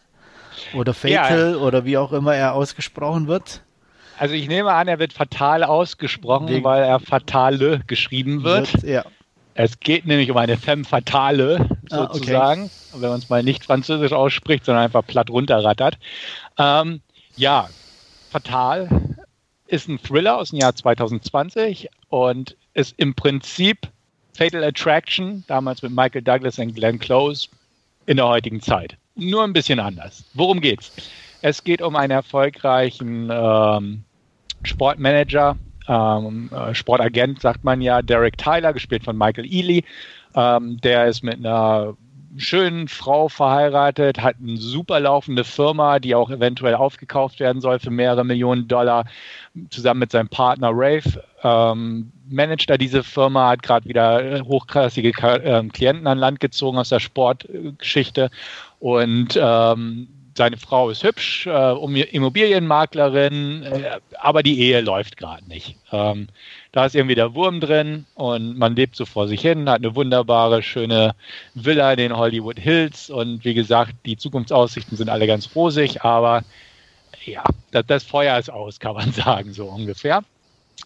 [0.74, 1.56] oder Fatal ja.
[1.56, 3.62] oder wie auch immer er ausgesprochen wird.
[4.16, 8.82] Also ich nehme an, er wird fatal ausgesprochen, Wegen weil er fatale geschrieben wird.
[8.84, 9.04] ja.
[9.54, 13.02] Es geht nämlich um eine Femme fatale, sozusagen, ah, okay.
[13.02, 15.98] wenn man es mal nicht französisch ausspricht, sondern einfach platt runterrattert.
[16.58, 17.00] Ähm,
[17.34, 17.68] ja,
[18.30, 18.88] fatal
[19.66, 23.88] ist ein Thriller aus dem Jahr 2020 und ist im Prinzip
[24.38, 27.48] Fatal Attraction, damals mit Michael Douglas und Glenn Close,
[28.06, 28.96] in der heutigen Zeit.
[29.16, 30.24] Nur ein bisschen anders.
[30.34, 30.92] Worum geht's?
[31.42, 34.04] Es geht um einen erfolgreichen ähm,
[34.62, 35.56] Sportmanager,
[35.88, 39.84] ähm, äh, Sportagent, sagt man ja, Derek Tyler, gespielt von Michael Ealy.
[40.36, 41.96] Ähm, der ist mit einer
[42.36, 47.90] schönen Frau verheiratet, hat eine super laufende Firma, die auch eventuell aufgekauft werden soll für
[47.90, 49.04] mehrere Millionen Dollar,
[49.70, 51.22] zusammen mit seinem Partner Rafe.
[51.42, 56.90] Ähm, managt er diese Firma, hat gerade wieder hochklassige äh, Klienten an Land gezogen aus
[56.90, 58.30] der Sportgeschichte
[58.78, 65.76] und ähm, seine Frau ist hübsch, äh, Immobilienmaklerin, äh, aber die Ehe läuft gerade nicht.
[65.92, 66.28] Ähm,
[66.72, 69.94] da ist irgendwie der Wurm drin und man lebt so vor sich hin, hat eine
[69.94, 71.14] wunderbare, schöne
[71.54, 76.42] Villa in den Hollywood Hills und wie gesagt, die Zukunftsaussichten sind alle ganz rosig, aber
[77.24, 80.22] ja, das, das Feuer ist aus, kann man sagen, so ungefähr.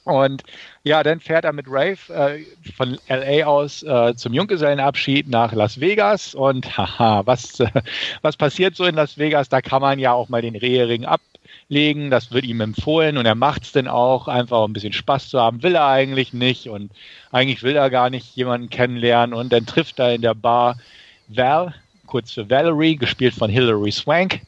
[0.04, 0.42] Und
[0.82, 2.44] ja, dann fährt er mit Rave äh,
[2.76, 6.34] von LA aus äh, zum Junggesellenabschied nach Las Vegas.
[6.34, 7.68] Und haha, was, äh,
[8.22, 9.48] was passiert so in Las Vegas?
[9.48, 11.04] Da kann man ja auch mal den Rehering
[11.72, 12.10] ablegen.
[12.10, 15.30] Das wird ihm empfohlen und er macht es dann auch, einfach um ein bisschen Spaß
[15.30, 15.62] zu haben.
[15.62, 16.92] Will er eigentlich nicht und
[17.30, 19.34] eigentlich will er gar nicht jemanden kennenlernen.
[19.34, 20.76] Und dann trifft er in der Bar
[21.28, 21.74] Val,
[22.06, 24.42] kurz für Valerie, gespielt von Hilary Swank.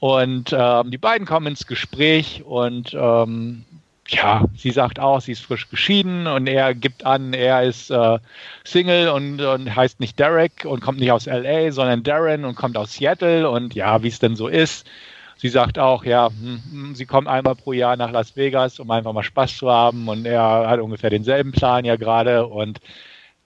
[0.00, 3.64] Und ähm, die beiden kommen ins Gespräch und ähm,
[4.08, 8.18] ja, sie sagt auch, sie ist frisch geschieden und er gibt an, er ist äh,
[8.64, 12.76] Single und, und heißt nicht Derek und kommt nicht aus LA, sondern Darren und kommt
[12.76, 14.86] aus Seattle und ja, wie es denn so ist.
[15.40, 18.90] Sie sagt auch, ja, hm, hm, sie kommt einmal pro Jahr nach Las Vegas, um
[18.90, 22.78] einfach mal Spaß zu haben und er hat ungefähr denselben Plan ja gerade und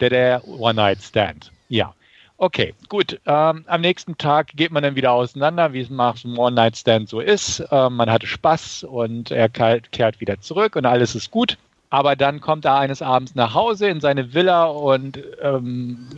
[0.00, 1.52] der, der One-Night-Stand.
[1.68, 1.94] Ja.
[2.36, 3.20] Okay, gut.
[3.26, 7.20] Ähm, am nächsten Tag geht man dann wieder auseinander, wie es nach einem One-Night-Stand so
[7.20, 7.64] ist.
[7.70, 11.58] Ähm, man hatte Spaß und er kehrt wieder zurück und alles ist gut.
[11.94, 16.08] Aber dann kommt er eines Abends nach Hause in seine Villa und ähm,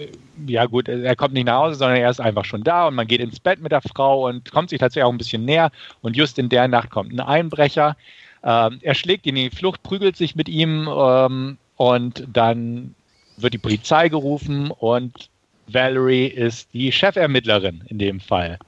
[0.46, 3.06] ja gut, er kommt nicht nach Hause, sondern er ist einfach schon da und man
[3.06, 5.70] geht ins Bett mit der Frau und kommt sich tatsächlich auch ein bisschen näher.
[6.00, 7.94] Und just in der Nacht kommt ein Einbrecher.
[8.42, 12.94] Ähm, er schlägt ihn in die Flucht, prügelt sich mit ihm ähm, und dann
[13.36, 15.28] wird die Polizei gerufen und
[15.66, 18.58] Valerie ist die Chefermittlerin in dem Fall.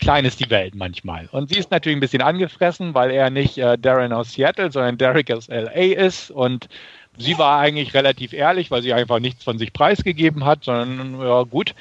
[0.00, 1.28] Klein ist die Welt manchmal.
[1.32, 4.98] Und sie ist natürlich ein bisschen angefressen, weil er nicht äh, Darren aus Seattle, sondern
[4.98, 6.30] Derek aus LA ist.
[6.30, 6.68] Und
[7.16, 11.42] sie war eigentlich relativ ehrlich, weil sie einfach nichts von sich preisgegeben hat, sondern ja,
[11.42, 11.74] gut.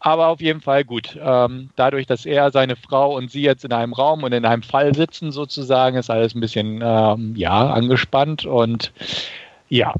[0.00, 1.18] Aber auf jeden Fall gut.
[1.18, 4.62] Ähm, dadurch, dass er, seine Frau und sie jetzt in einem Raum und in einem
[4.62, 8.44] Fall sitzen, sozusagen, ist alles ein bisschen ähm, ja, angespannt.
[8.44, 8.92] Und
[9.70, 9.94] ja,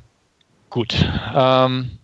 [0.69, 0.95] gut.
[1.35, 1.99] Ähm,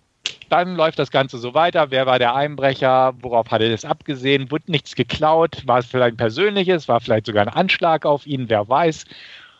[0.50, 1.90] dann läuft das Ganze so weiter.
[1.90, 3.14] Wer war der Einbrecher?
[3.20, 4.50] Worauf hat er das abgesehen?
[4.50, 5.62] Wurde nichts geklaut?
[5.66, 6.88] War es vielleicht ein persönliches?
[6.88, 8.48] War vielleicht sogar ein Anschlag auf ihn?
[8.48, 9.04] Wer weiß?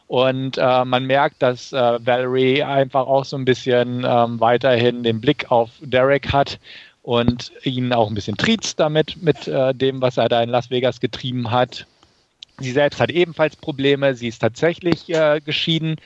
[0.07, 5.21] Und äh, man merkt, dass äh, Valerie einfach auch so ein bisschen ähm, weiterhin den
[5.21, 6.59] Blick auf Derek hat
[7.03, 10.71] und ihn auch ein bisschen triezt damit, mit äh, dem, was er da in Las
[10.71, 11.87] Vegas getrieben hat.
[12.59, 14.15] Sie selbst hat ebenfalls Probleme.
[14.15, 15.97] Sie ist tatsächlich äh, geschieden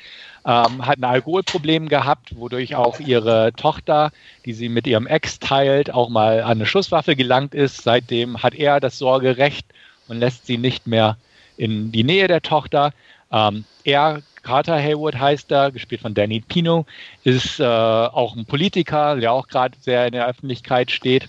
[0.46, 4.10] ähm, hat ein Alkoholproblem gehabt, wodurch auch ihre Tochter,
[4.44, 7.82] die sie mit ihrem Ex teilt, auch mal an eine Schusswaffe gelangt ist.
[7.82, 9.66] Seitdem hat er das Sorgerecht
[10.08, 11.16] und lässt sie nicht mehr
[11.56, 12.92] in die Nähe der Tochter.
[13.32, 16.84] Ähm, er, Carter Haywood heißt er, gespielt von Danny Pino,
[17.22, 21.28] ist äh, auch ein Politiker, der auch gerade sehr in der Öffentlichkeit steht.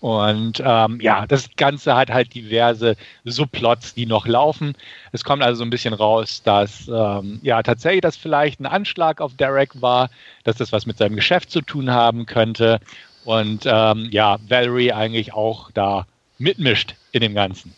[0.00, 4.74] Und ähm, ja, das Ganze hat halt diverse Subplots, die noch laufen.
[5.12, 9.20] Es kommt also so ein bisschen raus, dass ähm, ja tatsächlich das vielleicht ein Anschlag
[9.20, 10.08] auf Derek war,
[10.44, 12.80] dass das was mit seinem Geschäft zu tun haben könnte.
[13.26, 16.06] Und ähm, ja, Valerie eigentlich auch da
[16.38, 17.74] mitmischt in dem Ganzen.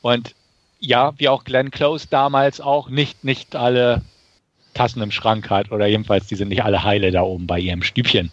[0.00, 0.34] Und
[0.78, 4.02] ja, wie auch Glenn Close damals auch nicht, nicht alle
[4.74, 7.82] Tassen im Schrank hat oder jedenfalls die sind nicht alle heile da oben bei ihrem
[7.82, 8.30] Stübchen.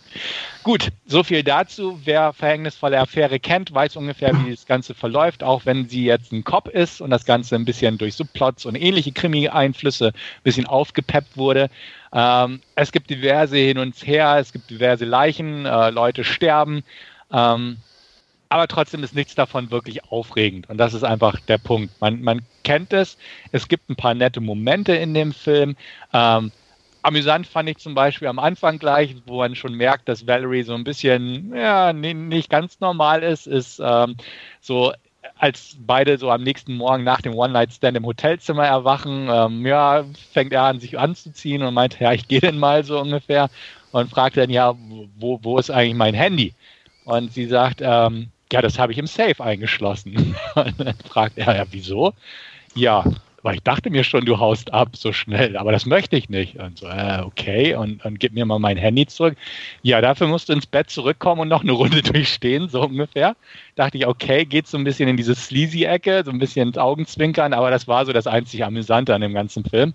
[0.63, 1.99] Gut, so viel dazu.
[2.03, 6.43] Wer verhängnisvolle Affäre kennt, weiß ungefähr, wie das Ganze verläuft, auch wenn sie jetzt ein
[6.43, 11.37] Cop ist und das Ganze ein bisschen durch Subplots und ähnliche Krimi-Einflüsse ein bisschen aufgepeppt
[11.37, 11.69] wurde.
[12.13, 16.83] Ähm, es gibt diverse hin und her, es gibt diverse Leichen, äh, Leute sterben.
[17.31, 17.77] Ähm,
[18.51, 20.69] aber trotzdem ist nichts davon wirklich aufregend.
[20.69, 21.89] Und das ist einfach der Punkt.
[22.01, 23.17] Man, man kennt es.
[23.53, 25.77] Es gibt ein paar nette Momente in dem Film.
[26.11, 26.51] Ähm,
[27.01, 30.73] amüsant fand ich zum Beispiel am Anfang gleich, wo man schon merkt, dass Valerie so
[30.73, 34.17] ein bisschen ja, nicht ganz normal ist, ist ähm,
[34.59, 34.91] so
[35.37, 40.51] als beide so am nächsten Morgen nach dem One-Night-Stand im Hotelzimmer erwachen, ähm, ja, fängt
[40.51, 43.49] er an, sich anzuziehen und meint, ja, ich gehe denn mal so ungefähr
[43.93, 44.75] und fragt dann, ja,
[45.17, 46.53] wo, wo ist eigentlich mein Handy?
[47.05, 50.35] Und sie sagt, ähm, ja, das habe ich im Safe eingeschlossen.
[50.55, 52.13] und dann fragt er, ja, wieso?
[52.75, 53.03] Ja,
[53.43, 56.57] aber ich dachte mir schon, du haust ab so schnell, aber das möchte ich nicht.
[56.57, 59.35] Und so, äh, okay, und, und gib mir mal mein Handy zurück.
[59.81, 63.35] Ja, dafür musst du ins Bett zurückkommen und noch eine Runde durchstehen, so ungefähr.
[63.75, 67.53] Dachte ich, okay, geht so ein bisschen in diese Sleazy-Ecke, so ein bisschen ins Augenzwinkern,
[67.53, 69.93] aber das war so das einzig Amüsante an dem ganzen Film.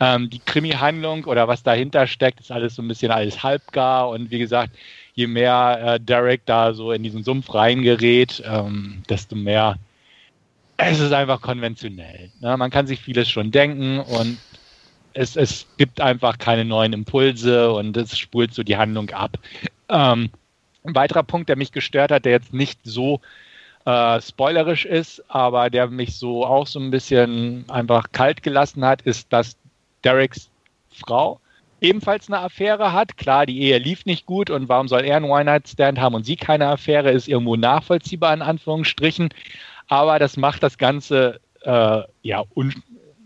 [0.00, 4.30] Ähm, die Krimi-Handlung oder was dahinter steckt, ist alles so ein bisschen alles halbgar und
[4.30, 4.74] wie gesagt,
[5.20, 9.76] je mehr äh, Derek da so in diesen Sumpf reingerät, ähm, desto mehr
[10.76, 12.30] es ist einfach konventionell.
[12.40, 12.56] Ne?
[12.56, 14.38] Man kann sich vieles schon denken und
[15.12, 19.38] es, es gibt einfach keine neuen Impulse und es spult so die Handlung ab.
[19.88, 20.30] Ähm,
[20.84, 23.20] ein weiterer Punkt, der mich gestört hat, der jetzt nicht so
[23.84, 29.02] äh, spoilerisch ist, aber der mich so auch so ein bisschen einfach kalt gelassen hat,
[29.02, 29.56] ist, dass
[30.02, 30.48] Dereks
[30.92, 31.40] Frau
[31.80, 33.16] ebenfalls eine Affäre hat.
[33.16, 36.36] Klar, die Ehe lief nicht gut und warum soll er einen One-Night-Stand haben und sie
[36.36, 39.30] keine Affäre, ist irgendwo nachvollziehbar in Anführungsstrichen
[39.90, 42.72] aber das macht das Ganze äh, ja un,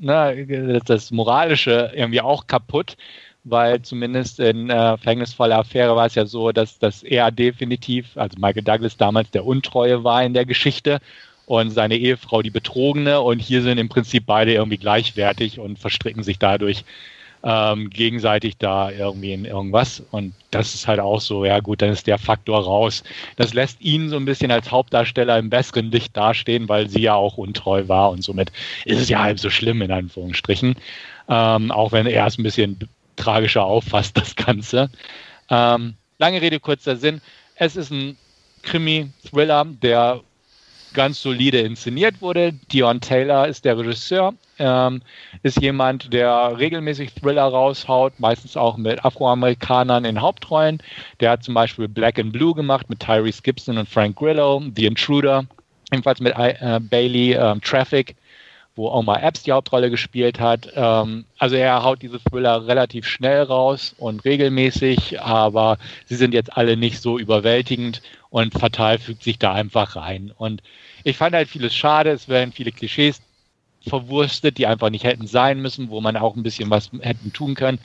[0.00, 2.96] ne, das Moralische irgendwie auch kaputt,
[3.44, 8.38] weil zumindest in äh, Verhängnisvoller Affäre war es ja so, dass, dass er definitiv, also
[8.40, 11.00] Michael Douglas damals der Untreue war in der Geschichte
[11.44, 16.22] und seine Ehefrau die Betrogene und hier sind im Prinzip beide irgendwie gleichwertig und verstricken
[16.22, 16.84] sich dadurch
[17.44, 20.02] ähm, gegenseitig da irgendwie in irgendwas.
[20.10, 23.04] Und das ist halt auch so, ja gut, dann ist der Faktor raus.
[23.36, 27.14] Das lässt ihn so ein bisschen als Hauptdarsteller im besseren Licht dastehen, weil sie ja
[27.14, 28.50] auch untreu war und somit
[28.86, 30.76] ist es ja halb so schlimm in Anführungsstrichen.
[31.28, 32.78] Ähm, auch wenn er es ein bisschen
[33.16, 34.90] tragischer auffasst, das Ganze.
[35.50, 37.20] Ähm, lange Rede, kurzer Sinn.
[37.56, 38.16] Es ist ein
[38.62, 40.22] Krimi-Thriller, der
[40.94, 42.52] ganz solide inszeniert wurde.
[42.72, 45.02] Dion Taylor ist der Regisseur, ähm,
[45.42, 50.82] ist jemand, der regelmäßig Thriller raushaut, meistens auch mit Afroamerikanern in Hauptrollen.
[51.20, 54.86] Der hat zum Beispiel Black and Blue gemacht mit Tyrese Gibson und Frank Grillo, The
[54.86, 55.44] Intruder,
[55.92, 58.16] ebenfalls mit äh, Bailey, ähm, Traffic,
[58.76, 60.68] wo Omar Epps die Hauptrolle gespielt hat.
[60.74, 66.56] Ähm, also er haut diese Thriller relativ schnell raus und regelmäßig, aber sie sind jetzt
[66.56, 70.32] alle nicht so überwältigend und Fatal fügt sich da einfach rein.
[70.36, 70.62] Und
[71.04, 73.20] ich fand halt vieles schade, es werden viele Klischees
[73.86, 77.54] verwurstet, die einfach nicht hätten sein müssen, wo man auch ein bisschen was hätten tun
[77.54, 77.78] können.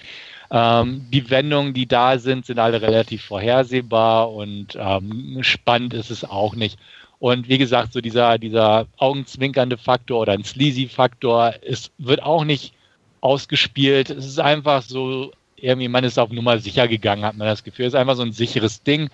[0.52, 6.24] Ähm, die Wendungen, die da sind, sind alle relativ vorhersehbar und ähm, spannend ist es
[6.24, 6.80] auch nicht.
[7.20, 12.74] Und wie gesagt, so dieser, dieser augenzwinkernde Faktor oder ein Sleazy-Faktor, es wird auch nicht
[13.22, 14.10] ausgespielt.
[14.10, 17.86] Es ist einfach so, irgendwie, man ist auf Nummer sicher gegangen, hat man das Gefühl.
[17.86, 19.10] Es ist einfach so ein sicheres Ding.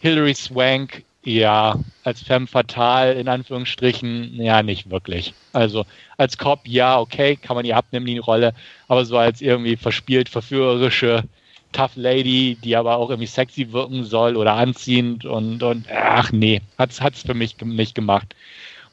[0.00, 5.34] Hilary Swank ja, als femme fatale in Anführungsstrichen, ja, nicht wirklich.
[5.52, 5.86] Also
[6.18, 8.54] als Cop, ja, okay, kann man ihr abnehmen, die Rolle,
[8.88, 11.24] aber so als irgendwie verspielt, verführerische
[11.74, 16.62] Tough Lady, die aber auch irgendwie sexy wirken soll oder anziehend und, und ach nee,
[16.78, 18.34] hat's, hat's für mich nicht gemacht.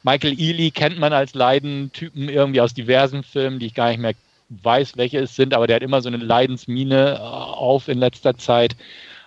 [0.02, 4.14] Michael Ealy kennt man als Leidentypen irgendwie aus diversen Filmen, die ich gar nicht mehr
[4.48, 8.36] weiß, welche es sind, aber der hat immer so eine Leidensmine äh, auf in letzter
[8.36, 8.76] Zeit,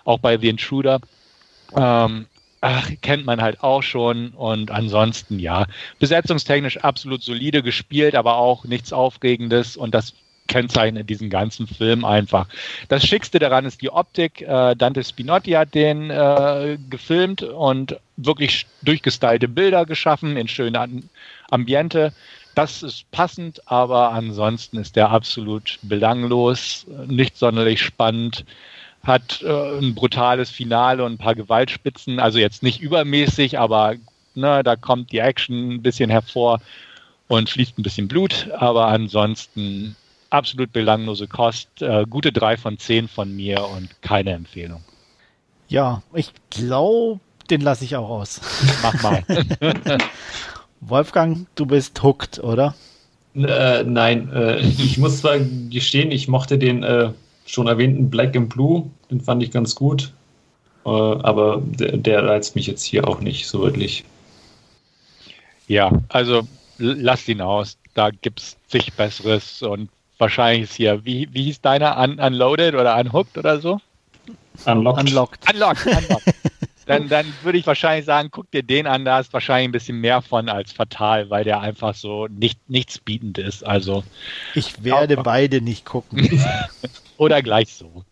[0.04, 1.00] auch bei The Intruder.
[1.74, 2.26] Ähm,
[2.60, 4.30] ach, kennt man halt auch schon.
[4.30, 5.66] Und ansonsten, ja,
[5.98, 9.76] besetzungstechnisch absolut solide gespielt, aber auch nichts Aufregendes.
[9.76, 10.12] Und das
[10.46, 12.46] kennzeichnet diesen ganzen Film einfach.
[12.88, 14.42] Das Schickste daran ist die Optik.
[14.42, 21.08] Äh, Dante Spinotti hat den äh, gefilmt und wirklich durchgestylte Bilder geschaffen in schönen
[21.50, 22.12] Ambiente.
[22.54, 28.44] Das ist passend, aber ansonsten ist der absolut belanglos, nicht sonderlich spannend
[29.06, 33.94] hat äh, ein brutales Finale und ein paar Gewaltspitzen, also jetzt nicht übermäßig, aber
[34.34, 36.60] ne, da kommt die Action ein bisschen hervor
[37.28, 39.96] und fließt ein bisschen Blut, aber ansonsten
[40.30, 44.82] absolut belanglose Kost, äh, gute drei von zehn von mir und keine Empfehlung.
[45.68, 48.40] Ja, ich glaube, den lasse ich auch aus.
[48.82, 49.24] Mach mal.
[50.80, 52.74] Wolfgang, du bist hooked, oder?
[53.34, 57.10] Äh, nein, äh, ich muss zwar gestehen, ich mochte den äh,
[57.44, 60.12] schon erwähnten Black and Blue, den fand ich ganz gut.
[60.84, 64.04] Äh, aber der, der, reizt mich jetzt hier auch nicht so wirklich.
[65.68, 66.46] Ja, also
[66.78, 67.76] lasst ihn aus.
[67.94, 69.88] Da gibt es sich Besseres und
[70.18, 71.98] wahrscheinlich ist hier, wie, wie hieß deiner?
[71.98, 73.80] Un unloaded oder Unhooked oder so?
[74.64, 75.00] Unlocked.
[75.00, 75.52] Unlocked.
[75.52, 75.86] Unlocked.
[75.86, 76.34] Unlocked.
[76.86, 80.00] dann, dann würde ich wahrscheinlich sagen, guck dir den an, da ist wahrscheinlich ein bisschen
[80.00, 83.66] mehr von als fatal, weil der einfach so nicht, nichts bietend ist.
[83.66, 84.04] Also
[84.54, 86.42] ich werde beide nicht gucken.
[87.18, 88.04] Oder gleich so.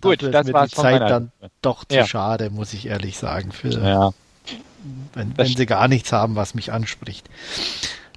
[0.00, 1.30] Gut, das war die Zeit dann
[1.62, 2.06] doch zu ja.
[2.06, 4.10] schade, muss ich ehrlich sagen, für, ja.
[5.12, 7.28] wenn, wenn sie gar nichts haben, was mich anspricht.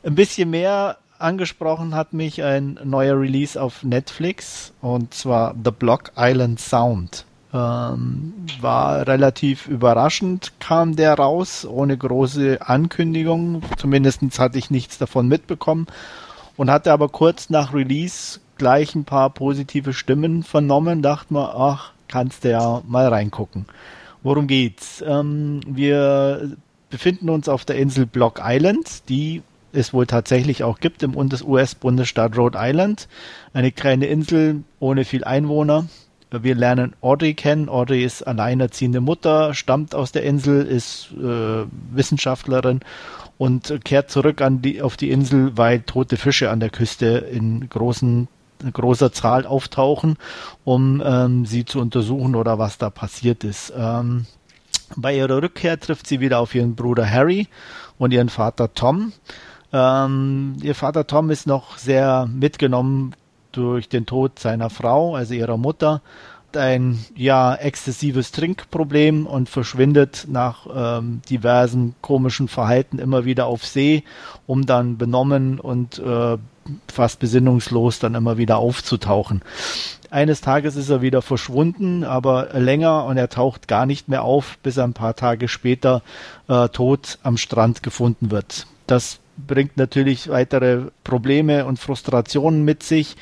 [0.03, 6.11] Ein bisschen mehr angesprochen hat mich ein neuer Release auf Netflix und zwar The Block
[6.17, 7.25] Island Sound.
[7.53, 13.61] Ähm, war relativ überraschend, kam der raus, ohne große Ankündigung.
[13.77, 15.87] Zumindest hatte ich nichts davon mitbekommen
[16.57, 21.01] und hatte aber kurz nach Release gleich ein paar positive Stimmen vernommen.
[21.01, 23.65] Dachte mir, ach, kannst du ja mal reingucken.
[24.23, 25.03] Worum geht's?
[25.05, 26.55] Ähm, wir
[26.89, 29.41] befinden uns auf der Insel Block Island, die
[29.73, 33.07] es wohl tatsächlich auch gibt im US-Bundesstaat Rhode Island.
[33.53, 35.85] Eine kleine Insel ohne viel Einwohner,
[36.41, 37.69] wir lernen Audrey kennen.
[37.69, 42.79] Audrey ist alleinerziehende Mutter, stammt aus der Insel, ist äh, Wissenschaftlerin
[43.37, 48.27] und kehrt zurück die, auf die Insel, weil tote Fische an der Küste in großen
[48.71, 50.15] großer Zahl auftauchen,
[50.63, 53.73] um ähm, sie zu untersuchen oder was da passiert ist.
[53.75, 54.25] Ähm,
[54.95, 57.47] bei ihrer Rückkehr trifft sie wieder auf ihren Bruder Harry
[57.97, 59.11] und ihren Vater Tom.
[59.73, 63.15] Ähm, ihr Vater Tom ist noch sehr mitgenommen
[63.51, 66.01] durch den Tod seiner Frau, also ihrer Mutter,
[66.55, 74.03] ein ja exzessives Trinkproblem und verschwindet nach ähm, diversen komischen Verhalten immer wieder auf See,
[74.45, 76.37] um dann benommen und äh,
[76.91, 79.41] fast besinnungslos dann immer wieder aufzutauchen.
[80.11, 84.59] Eines Tages ist er wieder verschwunden, aber länger und er taucht gar nicht mehr auf,
[84.61, 86.03] bis er ein paar Tage später
[86.47, 88.67] äh, tot am Strand gefunden wird.
[88.85, 93.15] Das bringt natürlich weitere Probleme und Frustrationen mit sich.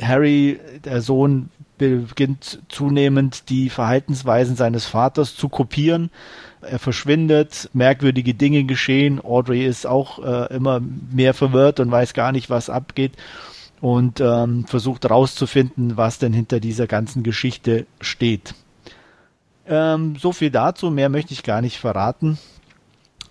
[0.00, 6.10] Harry, der Sohn, beginnt zunehmend die Verhaltensweisen seines Vaters zu kopieren.
[6.62, 9.20] Er verschwindet, merkwürdige Dinge geschehen.
[9.22, 10.80] Audrey ist auch äh, immer
[11.12, 13.12] mehr verwirrt und weiß gar nicht, was abgeht
[13.80, 18.54] und ähm, versucht herauszufinden, was denn hinter dieser ganzen Geschichte steht.
[19.68, 22.38] Ähm, so viel dazu, mehr möchte ich gar nicht verraten.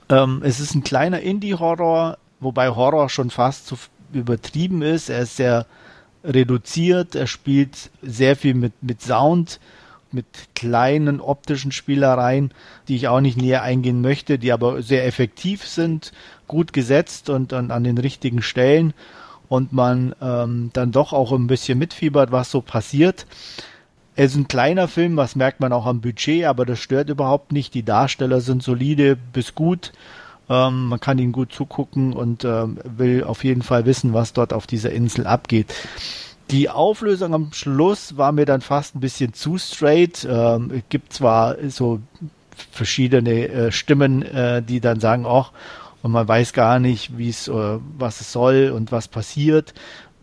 [0.09, 3.75] Ähm, es ist ein kleiner Indie-Horror, wobei Horror schon fast zu
[4.13, 5.09] übertrieben ist.
[5.09, 5.65] Er ist sehr
[6.23, 9.59] reduziert, er spielt sehr viel mit, mit Sound,
[10.11, 10.25] mit
[10.55, 12.51] kleinen optischen Spielereien,
[12.87, 16.13] die ich auch nicht näher eingehen möchte, die aber sehr effektiv sind,
[16.47, 18.93] gut gesetzt und, und an den richtigen Stellen
[19.49, 23.25] und man ähm, dann doch auch ein bisschen mitfiebert, was so passiert.
[24.15, 27.51] Es ist ein kleiner Film, was merkt man auch am Budget, aber das stört überhaupt
[27.51, 27.73] nicht.
[27.73, 29.91] Die Darsteller sind solide bis gut.
[30.49, 34.53] Ähm, man kann ihnen gut zugucken und ähm, will auf jeden Fall wissen, was dort
[34.53, 35.73] auf dieser Insel abgeht.
[36.51, 40.25] Die Auflösung am Schluss war mir dann fast ein bisschen zu straight.
[40.29, 41.99] Ähm, es gibt zwar so
[42.71, 45.51] verschiedene äh, Stimmen, äh, die dann sagen, ach,
[46.03, 49.73] und man weiß gar nicht, wie es, äh, was es soll und was passiert.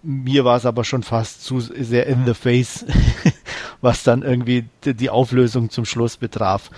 [0.02, 2.84] Mir war es aber schon fast zu sehr in the face,
[3.80, 6.70] was dann irgendwie die Auflösung zum Schluss betraf.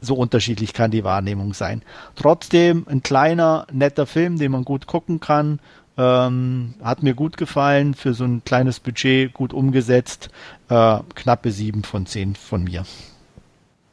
[0.00, 1.82] So unterschiedlich kann die Wahrnehmung sein.
[2.16, 5.60] Trotzdem ein kleiner, netter Film, den man gut gucken kann.
[5.98, 10.28] Ähm, hat mir gut gefallen, für so ein kleines Budget gut umgesetzt.
[10.68, 12.84] Äh, knappe sieben von zehn von mir.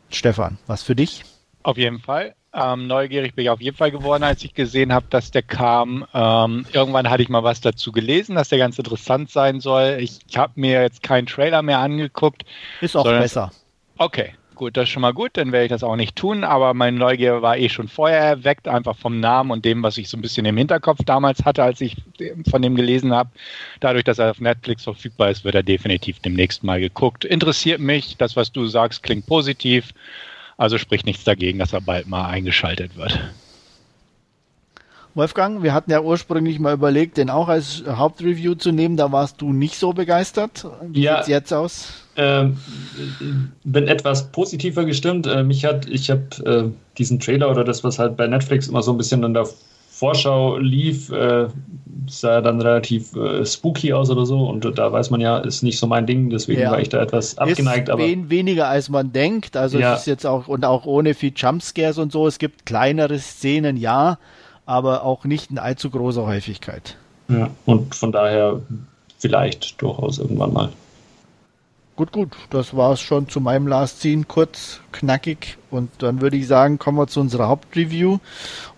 [0.10, 1.24] Stefan, was für dich?
[1.64, 2.36] Auf jeden Fall.
[2.56, 6.06] Ähm, neugierig bin ich auf jeden Fall geworden, als ich gesehen habe, dass der kam.
[6.14, 9.98] Ähm, irgendwann hatte ich mal was dazu gelesen, dass der ganz interessant sein soll.
[10.00, 12.46] Ich, ich habe mir jetzt keinen Trailer mehr angeguckt.
[12.80, 13.52] Ist auch besser.
[13.98, 16.76] Okay, gut, das ist schon mal gut, dann werde ich das auch nicht tun, aber
[16.76, 20.18] meine Neugier war eh schon vorher erweckt, einfach vom Namen und dem, was ich so
[20.18, 21.98] ein bisschen im Hinterkopf damals hatte, als ich
[22.50, 23.30] von dem gelesen habe.
[23.80, 27.26] Dadurch, dass er auf Netflix verfügbar ist, wird er definitiv demnächst mal geguckt.
[27.26, 29.94] Interessiert mich, das, was du sagst, klingt positiv.
[30.58, 33.20] Also spricht nichts dagegen, dass er bald mal eingeschaltet wird.
[35.16, 38.98] Wolfgang, wir hatten ja ursprünglich mal überlegt, den auch als Hauptreview zu nehmen.
[38.98, 40.66] Da warst du nicht so begeistert.
[40.82, 41.94] Wie ja, sieht's jetzt aus?
[42.16, 42.58] Ähm,
[43.64, 45.28] bin etwas positiver gestimmt.
[45.28, 48.82] Äh, mich hat, ich habe äh, diesen Trailer oder das, was halt bei Netflix immer
[48.82, 49.48] so ein bisschen in der
[50.04, 51.48] Vorschau lief, äh,
[52.10, 54.38] sah dann relativ äh, spooky aus oder so.
[54.50, 56.72] Und da weiß man ja, ist nicht so mein Ding, deswegen ja.
[56.72, 57.88] war ich da etwas abgeneigt.
[57.88, 59.56] Ist aber wen weniger als man denkt.
[59.56, 59.94] Also ja.
[59.94, 62.28] es ist jetzt auch, und auch ohne viel Jumpscares und so.
[62.28, 64.18] Es gibt kleinere Szenen, ja,
[64.66, 66.98] aber auch nicht in allzu großer Häufigkeit.
[67.30, 68.60] Ja, und von daher
[69.20, 70.70] vielleicht durchaus irgendwann mal.
[71.96, 75.58] Gut, gut, das war es schon zu meinem Last Scene, kurz, knackig.
[75.70, 78.18] Und dann würde ich sagen, kommen wir zu unserer Hauptreview.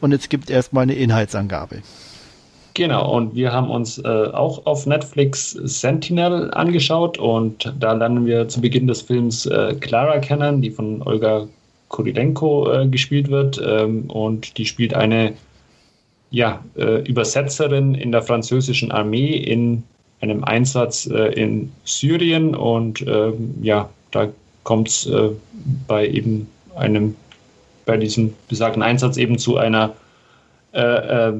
[0.01, 1.81] Und jetzt gibt erstmal eine Inhaltsangabe.
[2.73, 8.49] Genau, und wir haben uns äh, auch auf Netflix Sentinel angeschaut und da lernen wir
[8.49, 11.47] zu Beginn des Films äh, Clara kennen, die von Olga
[11.87, 13.61] Kurilenko äh, gespielt wird.
[13.65, 15.33] Ähm, und die spielt eine
[16.31, 19.83] ja, äh, Übersetzerin in der französischen Armee in
[20.29, 24.27] einem Einsatz äh, in Syrien und ähm, ja, da
[24.63, 25.29] kommt es äh,
[25.87, 27.15] bei eben einem,
[27.85, 29.93] bei diesem besagten Einsatz eben zu einer
[30.71, 31.31] äh,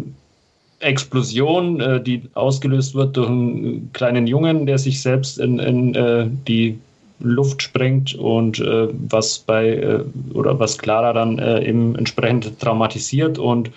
[0.80, 6.78] Explosion, die ausgelöst wird durch einen kleinen Jungen, der sich selbst in, in die
[7.20, 10.02] Luft sprengt und was bei
[10.34, 13.72] oder was Clara dann eben entsprechend traumatisiert und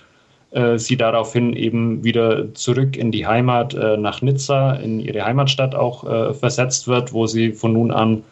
[0.76, 6.04] sie daraufhin eben wieder zurück in die Heimat äh, nach Nizza, in ihre Heimatstadt auch
[6.04, 8.24] äh, versetzt wird, wo sie von nun an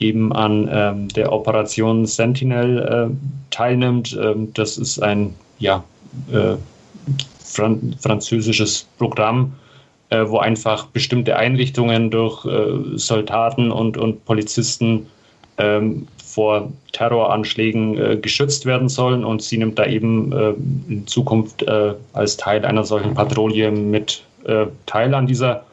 [0.00, 3.10] eben an ähm, der Operation Sentinel
[3.50, 4.18] teilnimmt.
[4.20, 5.84] Ähm, das ist ein ja,
[7.50, 9.52] fran französisches Programm,
[10.10, 15.06] äh, wo einfach bestimmte Einrichtungen durch äh, Soldaten und, und Polizisten
[15.58, 19.24] ähm, vor Terroranschlägen äh, geschützt werden sollen.
[19.24, 20.54] Und sie nimmt da eben äh,
[20.88, 24.24] in Zukunft äh, als Teil einer solchen Patrouille mit
[24.86, 25.64] teil an dieser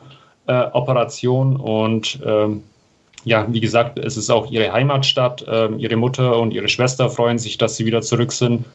[0.45, 1.55] Operation.
[1.55, 2.63] Und ähm,
[3.23, 5.45] ja, wie gesagt, es ist auch ihre Heimatstadt.
[5.49, 8.65] Ähm, ihre Mutter und ihre Schwester freuen sich, dass sie wieder zurück sind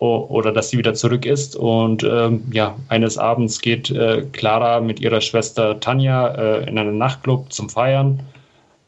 [0.00, 1.54] oder dass sie wieder zurück ist.
[1.54, 6.96] Und ähm, ja, eines Abends geht äh, Clara mit ihrer Schwester Tanja äh, in einen
[6.96, 8.20] Nachtclub zum Feiern.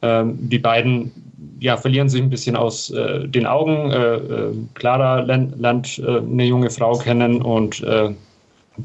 [0.01, 1.13] Ähm, die beiden
[1.61, 3.91] ja, verlieren sich ein bisschen aus äh, den Augen.
[3.91, 7.85] Äh, äh, Clara lernt, lernt äh, eine junge Frau kennen und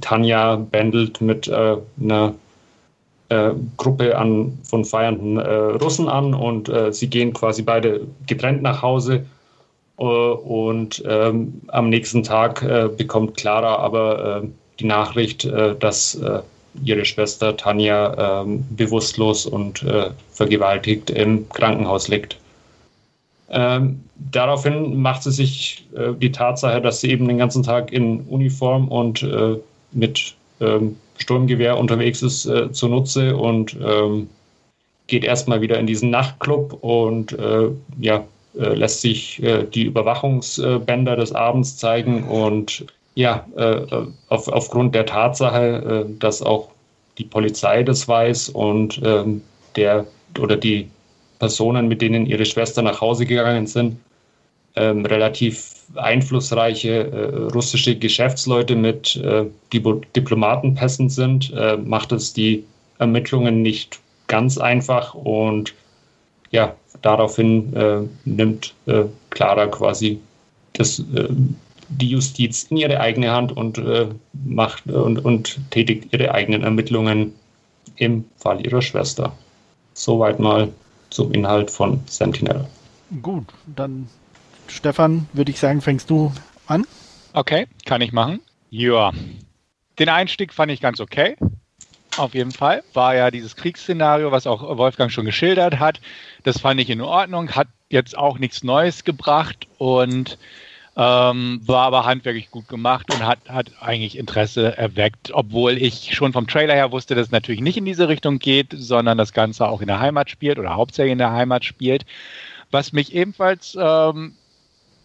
[0.02, 2.34] Tanja bändelt mit einer
[3.78, 9.26] Gruppe an, von feiernden Russen an und sie gehen quasi beide getrennt nach Hause
[9.98, 14.48] äh, und ähm, am nächsten Tag äh, bekommt Clara aber äh,
[14.80, 16.42] die Nachricht, äh, dass äh,
[16.84, 22.38] ihre Schwester Tanja ähm, bewusstlos und äh, vergewaltigt im Krankenhaus liegt.
[23.50, 25.88] Ähm, daraufhin macht sie sich
[26.20, 29.26] die Tatsache, dass sie eben den ganzen Tag in Uniform und
[29.92, 34.30] mit ähm, Sturmgewehr unterwegs ist, zunutze und ähm,
[35.08, 37.38] geht erstmal wieder in diesen Nachtclub und
[38.00, 38.26] ja,
[38.58, 43.82] äh, lässt sich äh, die Überwachungsbänder des Abends zeigen und ja, äh,
[44.30, 46.70] auf, aufgrund der Tatsache, dass auch
[47.18, 49.42] die Polizei das weiß und ähm,
[49.76, 50.06] der
[50.40, 50.90] oder die
[51.40, 53.98] Personen, mit denen ihre Schwester nach Hause gegangen sind,
[54.76, 62.64] ähm, relativ einflussreiche äh, russische Geschäftsleute mit äh, Diplomatenpässen sind, äh, macht es die
[63.00, 65.74] Ermittlungen nicht ganz einfach und
[66.52, 70.20] ja, daraufhin äh, nimmt äh, Clara quasi
[70.74, 71.28] das, äh,
[71.90, 74.08] die Justiz in ihre eigene Hand und äh,
[74.46, 77.34] macht und, und tätigt ihre eigenen Ermittlungen
[77.96, 79.34] im Fall ihrer Schwester.
[79.94, 80.70] Soweit mal
[81.10, 82.68] zum Inhalt von Sentinel.
[83.22, 84.10] Gut, dann
[84.68, 86.32] Stefan, würde ich sagen, fängst du
[86.68, 86.86] an?
[87.34, 88.42] Okay, kann ich machen.
[88.70, 89.12] Ja.
[90.00, 91.38] Den Einstieg fand ich ganz okay.
[92.18, 92.84] Auf jeden Fall.
[92.94, 96.02] War ja dieses Kriegsszenario, was auch Wolfgang schon geschildert hat.
[96.44, 100.38] Das fand ich in Ordnung, hat jetzt auch nichts Neues gebracht und
[100.98, 106.34] ähm, war aber handwerklich gut gemacht und hat, hat eigentlich Interesse erweckt, obwohl ich schon
[106.34, 109.68] vom Trailer her wusste, dass es natürlich nicht in diese Richtung geht, sondern das Ganze
[109.68, 112.04] auch in der Heimat spielt oder hauptsächlich in der Heimat spielt.
[112.72, 114.34] Was mich ebenfalls ähm,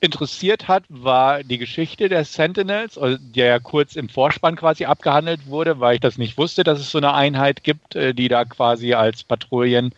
[0.00, 5.46] interessiert hat, war die Geschichte der Sentinels, also die ja kurz im Vorspann quasi abgehandelt
[5.46, 8.46] wurde, weil ich das nicht wusste, dass es so eine Einheit gibt, äh, die da
[8.46, 9.96] quasi als Patrouillentruppe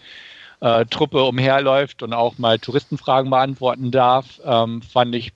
[1.18, 4.40] äh, umherläuft und auch mal Touristenfragen beantworten darf.
[4.44, 5.32] Ähm, fand ich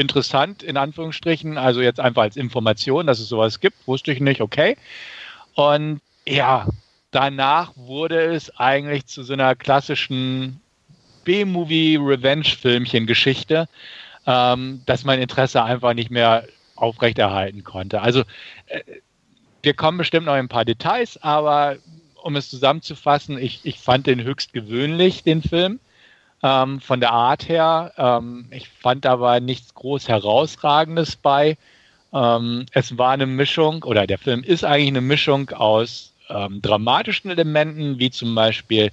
[0.00, 1.58] interessant, in Anführungsstrichen.
[1.58, 4.76] Also jetzt einfach als Information, dass es sowas gibt, wusste ich nicht, okay.
[5.54, 6.66] Und ja,
[7.10, 10.60] danach wurde es eigentlich zu so einer klassischen
[11.24, 13.68] B-Movie-Revenge-Filmchen-Geschichte
[14.26, 16.44] ähm, dass mein Interesse einfach nicht mehr
[16.76, 18.00] aufrechterhalten konnte.
[18.00, 18.20] Also
[18.66, 18.80] äh,
[19.62, 21.76] wir kommen bestimmt noch in ein paar Details, aber
[22.22, 25.80] um es zusammenzufassen, ich, ich fand den höchst gewöhnlich, den Film.
[26.42, 27.92] Ähm, von der Art her.
[27.96, 31.56] Ähm, ich fand aber nichts groß herausragendes bei.
[32.12, 37.30] Ähm, es war eine Mischung, oder der Film ist eigentlich eine Mischung aus ähm, dramatischen
[37.30, 38.90] Elementen, wie zum Beispiel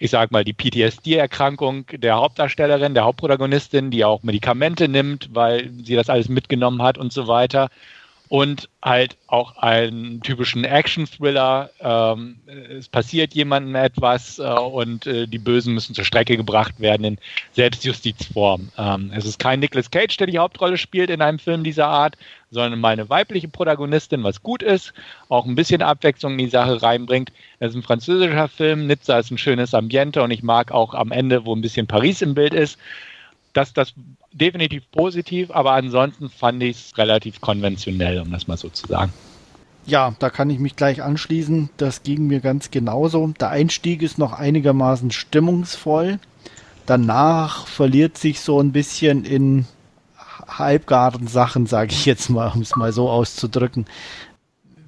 [0.00, 5.94] ich sag mal, die PTSD-Erkrankung der Hauptdarstellerin, der Hauptprotagonistin, die auch Medikamente nimmt, weil sie
[5.94, 7.68] das alles mitgenommen hat und so weiter
[8.30, 11.68] und halt auch einen typischen Action-Thriller.
[11.80, 17.04] Ähm, es passiert jemandem etwas äh, und äh, die Bösen müssen zur Strecke gebracht werden
[17.04, 17.18] in
[17.54, 18.70] Selbstjustizform.
[18.78, 22.16] Ähm, es ist kein Nicolas Cage, der die Hauptrolle spielt in einem Film dieser Art,
[22.52, 24.94] sondern mal eine weibliche Protagonistin, was gut ist,
[25.28, 27.32] auch ein bisschen Abwechslung in die Sache reinbringt.
[27.58, 31.10] Es ist ein französischer Film, Nizza ist ein schönes Ambiente und ich mag auch am
[31.10, 32.78] Ende, wo ein bisschen Paris im Bild ist,
[33.54, 33.92] dass das
[34.32, 39.12] definitiv positiv, aber ansonsten fand ich es relativ konventionell, um das mal so zu sagen.
[39.86, 41.70] Ja, da kann ich mich gleich anschließen.
[41.76, 43.26] Das ging mir ganz genauso.
[43.40, 46.18] Der Einstieg ist noch einigermaßen stimmungsvoll.
[46.86, 49.66] Danach verliert sich so ein bisschen in
[50.46, 53.86] halbgaren Sachen, sage ich jetzt mal, um es mal so auszudrücken.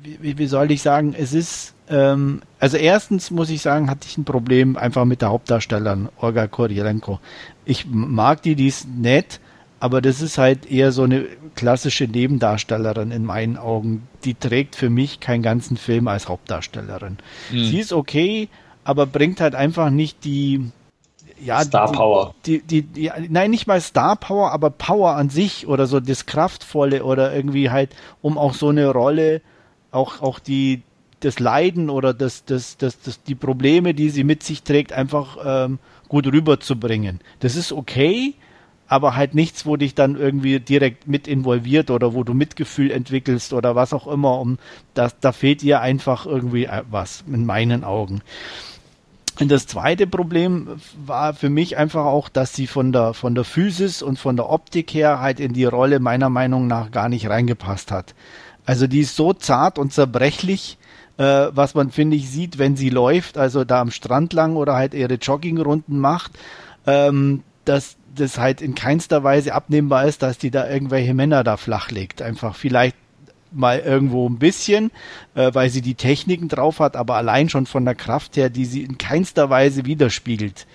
[0.02, 1.14] Wie, wie, soll ich sagen?
[1.16, 5.28] Es ist ähm, also erstens muss ich sagen, hatte ich ein Problem einfach mit der
[5.28, 7.20] Hauptdarstellerin, Olga Koryelenko.
[7.64, 9.40] Ich mag die, die ist nett,
[9.78, 14.08] aber das ist halt eher so eine klassische Nebendarstellerin in meinen Augen.
[14.24, 17.18] Die trägt für mich keinen ganzen Film als Hauptdarstellerin.
[17.50, 17.64] Mhm.
[17.64, 18.48] Sie ist okay,
[18.84, 20.72] aber bringt halt einfach nicht die,
[21.44, 22.34] ja, Star Power.
[22.46, 26.24] Die, die, die, nein, nicht mal Star Power, aber Power an sich oder so das
[26.24, 27.90] Kraftvolle oder irgendwie halt,
[28.22, 29.42] um auch so eine Rolle,
[29.90, 30.82] auch, auch die,
[31.24, 35.38] das Leiden oder das, das, das, das, die Probleme, die sie mit sich trägt, einfach
[35.44, 37.20] ähm, gut rüberzubringen.
[37.40, 38.34] Das ist okay,
[38.88, 43.52] aber halt nichts, wo dich dann irgendwie direkt mit involviert oder wo du Mitgefühl entwickelst
[43.52, 44.38] oder was auch immer.
[44.38, 44.58] Um
[44.94, 48.20] das, da fehlt ihr einfach irgendwie äh, was in meinen Augen.
[49.40, 50.68] Und das zweite Problem
[51.06, 54.50] war für mich einfach auch, dass sie von der, von der Physis und von der
[54.50, 58.14] Optik her halt in die Rolle meiner Meinung nach gar nicht reingepasst hat.
[58.66, 60.76] Also die ist so zart und zerbrechlich,
[61.18, 64.74] äh, was man, finde ich, sieht, wenn sie läuft, also da am Strand lang oder
[64.74, 66.32] halt ihre Joggingrunden macht,
[66.86, 71.56] ähm, dass das halt in keinster Weise abnehmbar ist, dass die da irgendwelche Männer da
[71.56, 72.22] flach legt.
[72.22, 72.96] Einfach vielleicht
[73.50, 74.90] mal irgendwo ein bisschen,
[75.34, 78.64] äh, weil sie die Techniken drauf hat, aber allein schon von der Kraft her, die
[78.64, 80.66] sie in keinster Weise widerspiegelt.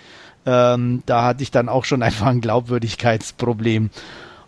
[0.45, 3.89] Ähm, da hatte ich dann auch schon einfach ein Glaubwürdigkeitsproblem.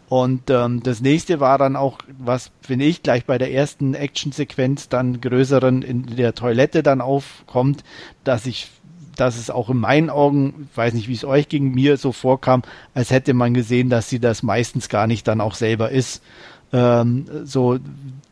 [0.09, 4.89] Und ähm, das nächste war dann auch, was finde ich gleich bei der ersten Actionsequenz
[4.89, 7.83] dann größeren in der Toilette dann aufkommt,
[8.23, 8.69] dass ich,
[9.15, 12.63] dass es auch in meinen Augen, weiß nicht, wie es euch gegen mir so vorkam,
[12.95, 16.23] als hätte man gesehen, dass sie das meistens gar nicht dann auch selber ist
[16.71, 17.79] ähm, so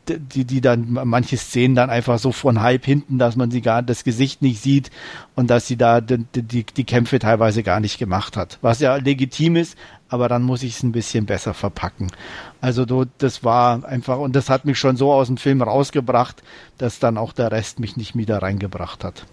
[0.07, 3.82] die, die dann manche Szenen dann einfach so von halb hinten, dass man sie gar
[3.82, 4.89] das Gesicht nicht sieht
[5.36, 8.57] und dass sie da die, die, die Kämpfe teilweise gar nicht gemacht hat.
[8.61, 9.78] Was ja legitim ist,
[10.10, 12.08] aber dann muss ich es ein bisschen besser verpacken.
[12.62, 12.86] Also
[13.18, 16.43] das war einfach, und das hat mich schon so aus dem Film rausgebracht,
[16.78, 19.26] dass dann auch der Rest mich nicht wieder reingebracht hat.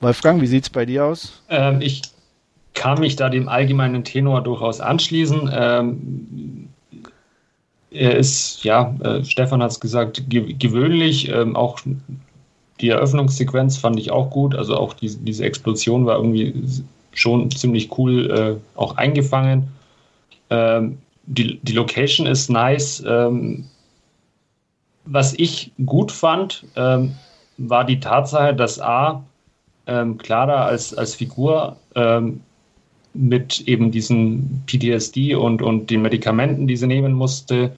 [0.00, 1.42] Wolfgang, wie sieht es bei dir aus?
[1.48, 2.02] Ähm, ich
[2.74, 5.50] kann mich da dem allgemeinen Tenor durchaus anschließen.
[5.52, 6.68] Ähm,
[7.90, 11.28] er ist, ja, äh, Stefan hat es gesagt, ge gewöhnlich.
[11.28, 11.80] Ähm, auch
[12.80, 14.54] die Eröffnungssequenz fand ich auch gut.
[14.54, 16.54] Also auch die, diese Explosion war irgendwie
[17.12, 19.68] schon ziemlich cool äh, auch eingefangen.
[20.50, 23.02] Ähm, die, die Location ist nice.
[23.06, 23.64] Ähm,
[25.04, 27.14] was ich gut fand, ähm,
[27.58, 29.24] war die Tatsache, dass A,
[29.86, 32.40] ähm, Clara als, als Figur ähm,
[33.14, 37.72] mit eben diesen PTSD und, und den Medikamenten, die sie nehmen musste,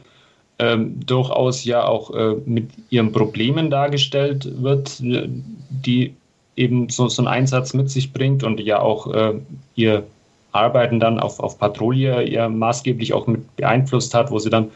[0.59, 6.14] ähm, durchaus ja auch äh, mit ihren Problemen dargestellt wird, die
[6.57, 9.34] eben so, so einen Einsatz mit sich bringt und ja auch äh,
[9.74, 10.05] ihr
[10.52, 14.70] Arbeiten dann auf, auf Patrouille ja maßgeblich auch mit beeinflusst hat, wo sie dann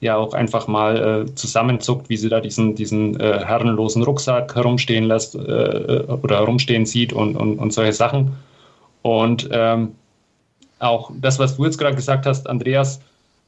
[0.00, 5.04] ja auch einfach mal äh, zusammenzuckt, wie sie da diesen, diesen äh, herrenlosen Rucksack herumstehen
[5.04, 8.32] lässt äh, oder herumstehen sieht und, und, und solche Sachen.
[9.00, 9.94] Und ähm,
[10.78, 13.00] auch das, was du jetzt gerade gesagt hast, Andreas,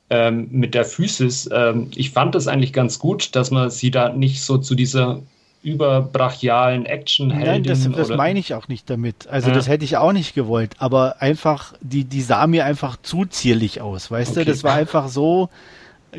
[0.08, 4.10] ähm, mit der Physis, ähm, ich fand das eigentlich ganz gut, dass man sie da
[4.10, 5.20] nicht so zu dieser
[5.62, 9.26] überbrachialen action Nein, das, das meine ich auch nicht damit.
[9.26, 9.54] Also ja.
[9.54, 13.80] das hätte ich auch nicht gewollt, aber einfach, die, die sah mir einfach zu zierlich
[13.80, 14.44] aus, weißt okay.
[14.44, 14.50] du?
[14.50, 15.48] Das war einfach so,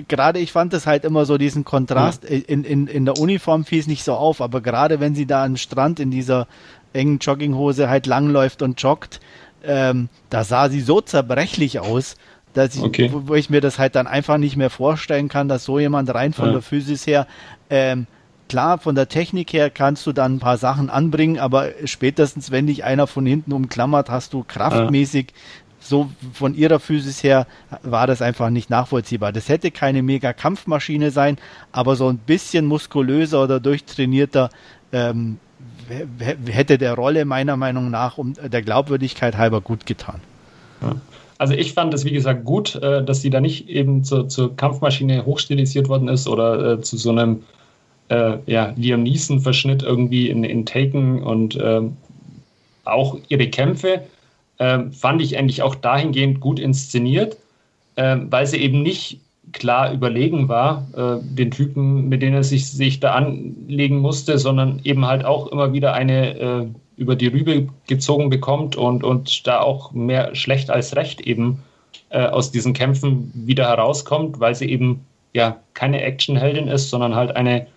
[0.08, 2.38] gerade ich fand das halt immer so diesen Kontrast, ja.
[2.48, 5.46] in, in, in der Uniform fiel es nicht so auf, aber gerade wenn sie da
[5.46, 6.48] am Strand in dieser
[6.94, 9.20] engen Jogginghose halt langläuft und joggt,
[9.64, 12.16] ähm, da sah sie so zerbrechlich aus,
[12.54, 13.10] dass ich, okay.
[13.12, 16.14] wo, wo, ich mir das halt dann einfach nicht mehr vorstellen kann, dass so jemand
[16.14, 16.52] rein von ja.
[16.54, 17.28] der Physis her,
[17.70, 18.08] ähm,
[18.48, 22.68] klar, von der Technik her kannst du dann ein paar Sachen anbringen, aber spätestens, wenn
[22.68, 25.34] dich einer von hinten umklammert, hast du kraftmäßig
[25.80, 27.48] so von ihrer Physis her
[27.82, 29.32] war das einfach nicht nachvollziehbar.
[29.32, 31.38] Das hätte keine mega Kampfmaschine sein,
[31.72, 34.50] aber so ein bisschen muskulöser oder durchtrainierter
[34.92, 35.38] ähm,
[36.20, 40.20] hätte der Rolle meiner Meinung nach um der Glaubwürdigkeit halber gut getan.
[40.82, 40.96] Ja.
[41.38, 44.56] Also ich fand es, wie gesagt, gut, äh, dass sie da nicht eben zur, zur
[44.56, 47.44] Kampfmaschine hochstilisiert worden ist oder äh, zu so einem
[48.10, 51.98] äh, ja, Liam Neeson-Verschnitt irgendwie in, in Taken und ähm,
[52.86, 54.02] auch ihre Kämpfe
[54.60, 57.38] ähm, fand ich eigentlich auch dahingehend gut inszeniert,
[57.96, 59.20] ähm, weil sie eben nicht
[59.54, 64.82] klar überlegen war, äh, den Typen, mit denen er sich, sich da anlegen musste, sondern
[64.84, 69.62] eben halt auch immer wieder eine äh, über die Rübe gezogen bekommt und, und da
[69.62, 71.60] auch mehr schlecht als recht eben
[72.10, 77.36] äh, aus diesen Kämpfen wieder herauskommt, weil sie eben ja keine Actionheldin ist, sondern halt
[77.36, 77.68] eine,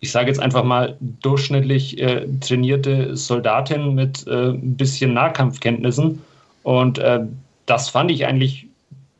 [0.00, 6.22] ich sage jetzt einfach mal, durchschnittlich äh, trainierte Soldatin mit äh, ein bisschen Nahkampfkenntnissen.
[6.62, 7.20] Und äh,
[7.66, 8.66] das fand ich eigentlich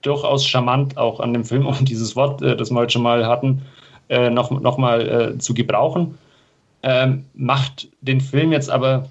[0.02, 3.26] durchaus charmant auch an dem Film, um dieses Wort, äh, das wir heute schon mal
[3.26, 3.62] hatten,
[4.08, 6.18] äh, noch, noch mal zu gebrauchen.
[6.82, 9.08] ähm, macht den Film jetzt aber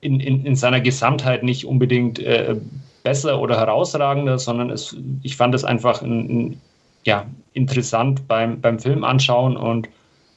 [0.00, 2.56] in, in, in seiner Gesamtheit nicht unbedingt äh,
[3.02, 6.60] besser oder herausragender, sondern es, ich fand es einfach ein, ein,
[7.04, 9.88] ja, interessant beim, beim Film anschauen und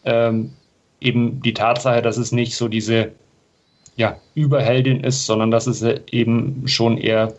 [0.05, 0.53] ähm,
[0.99, 3.11] eben die Tatsache, dass es nicht so diese
[3.95, 7.33] ja, Überheldin ist, sondern dass es eben schon eher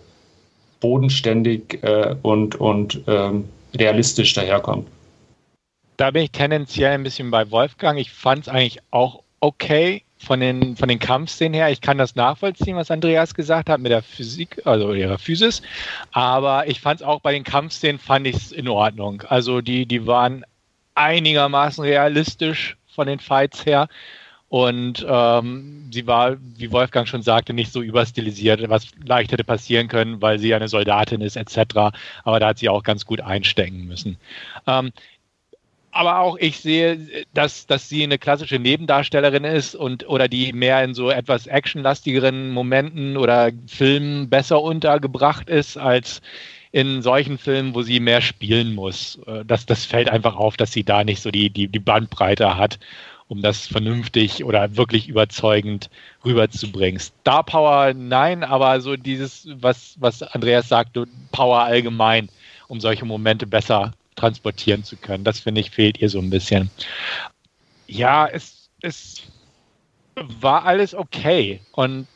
[0.81, 4.89] bodenständig äh, und, und ähm, realistisch daherkommt.
[5.97, 7.99] Da bin ich tendenziell ein bisschen bei Wolfgang.
[7.99, 11.71] Ich fand es eigentlich auch okay von den, von den Kampfszenen her.
[11.71, 15.63] Ich kann das nachvollziehen, was Andreas gesagt hat mit der Physik, also ihrer Physis.
[16.13, 19.23] Aber ich fand es auch bei den Kampfszenen fand ich es in Ordnung.
[19.29, 20.45] Also die, die waren
[20.95, 23.89] einigermaßen realistisch von den Fights her.
[24.49, 29.89] Und ähm, sie war, wie Wolfgang schon sagte, nicht so überstilisiert, was leicht hätte passieren
[29.89, 31.95] können, weil sie eine Soldatin ist, etc.
[32.23, 34.19] Aber da hat sie auch ganz gut einstecken müssen.
[34.67, 34.93] Ähm,
[35.91, 40.83] aber auch ich sehe, dass, dass sie eine klassische Nebendarstellerin ist und oder die mehr
[40.85, 46.23] in so etwas actionlastigeren Momenten oder Filmen besser untergebracht ist als
[46.73, 49.19] in solchen Filmen, wo sie mehr spielen muss.
[49.27, 52.57] Äh, das, das fällt einfach auf, dass sie da nicht so die, die, die Bandbreite
[52.57, 52.79] hat
[53.33, 55.89] um das vernünftig oder wirklich überzeugend
[56.23, 57.01] rüberzubringen.
[57.01, 60.99] Star Power, nein, aber so dieses, was, was Andreas sagt,
[61.31, 62.29] Power allgemein,
[62.69, 65.25] um solche Momente besser transportieren zu können.
[65.25, 66.71] Das finde ich fehlt ihr so ein bisschen.
[67.87, 69.23] Ja, es, es
[70.15, 72.07] war alles okay und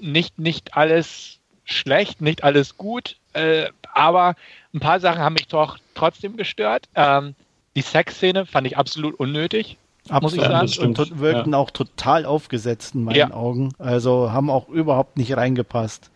[0.00, 4.34] nicht, nicht alles schlecht, nicht alles gut, äh, aber
[4.74, 6.88] ein paar Sachen haben mich doch trotzdem gestört.
[6.94, 7.34] Ähm,
[7.76, 9.76] die Sexszene fand ich absolut unnötig.
[10.20, 10.70] Muss ich sagen.
[10.78, 11.58] Und wirkten ja.
[11.58, 13.30] auch total aufgesetzt in meinen ja.
[13.30, 13.72] Augen.
[13.78, 16.10] Also haben auch überhaupt nicht reingepasst.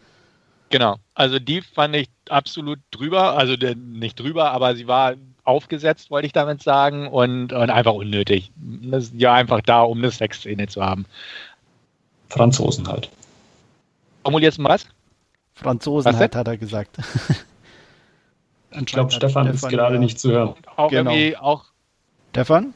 [0.71, 0.97] Genau.
[1.15, 3.37] Also die fand ich absolut drüber.
[3.37, 7.07] Also nicht drüber, aber sie war aufgesetzt, wollte ich damit sagen.
[7.07, 8.51] Und, und einfach unnötig.
[8.57, 11.05] Das ist ja einfach da, um eine Sexszene zu haben.
[12.31, 13.09] Franzosen halt.
[14.25, 14.87] Formulierst du was?
[15.55, 16.99] Franzosen halt, hat er gesagt.
[18.71, 20.55] ich glaube, Stefan, Stefan ist gerade nicht zu hören.
[20.77, 21.11] Auch genau.
[21.11, 21.65] irgendwie auch.
[22.31, 22.75] Stefan?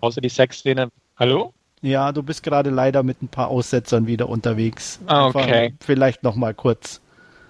[0.00, 0.90] außer die Sexszene.
[1.16, 1.52] Hallo?
[1.80, 5.00] Ja, du bist gerade leider mit ein paar Aussetzern wieder unterwegs.
[5.06, 5.74] Ah, okay.
[5.80, 7.00] Vielleicht noch mal kurz.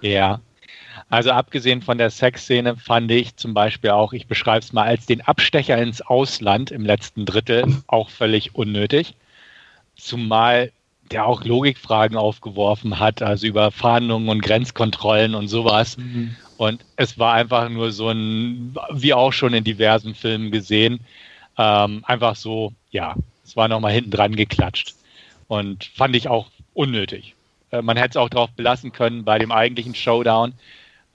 [0.01, 0.39] Ja.
[1.09, 5.07] Also abgesehen von der Sexszene fand ich zum Beispiel auch, ich beschreibe es mal als
[5.07, 9.15] den Abstecher ins Ausland im letzten Drittel auch völlig unnötig.
[9.95, 10.71] Zumal
[11.11, 15.97] der auch Logikfragen aufgeworfen hat, also über Fahndungen und Grenzkontrollen und sowas.
[15.97, 16.35] Mhm.
[16.57, 20.99] Und es war einfach nur so ein, wie auch schon in diversen Filmen gesehen,
[21.57, 24.95] ähm, einfach so, ja, es war nochmal hinten dran geklatscht.
[25.47, 27.33] Und fand ich auch unnötig.
[27.71, 30.53] Äh, man hätte es auch darauf belassen können bei dem eigentlichen Showdown.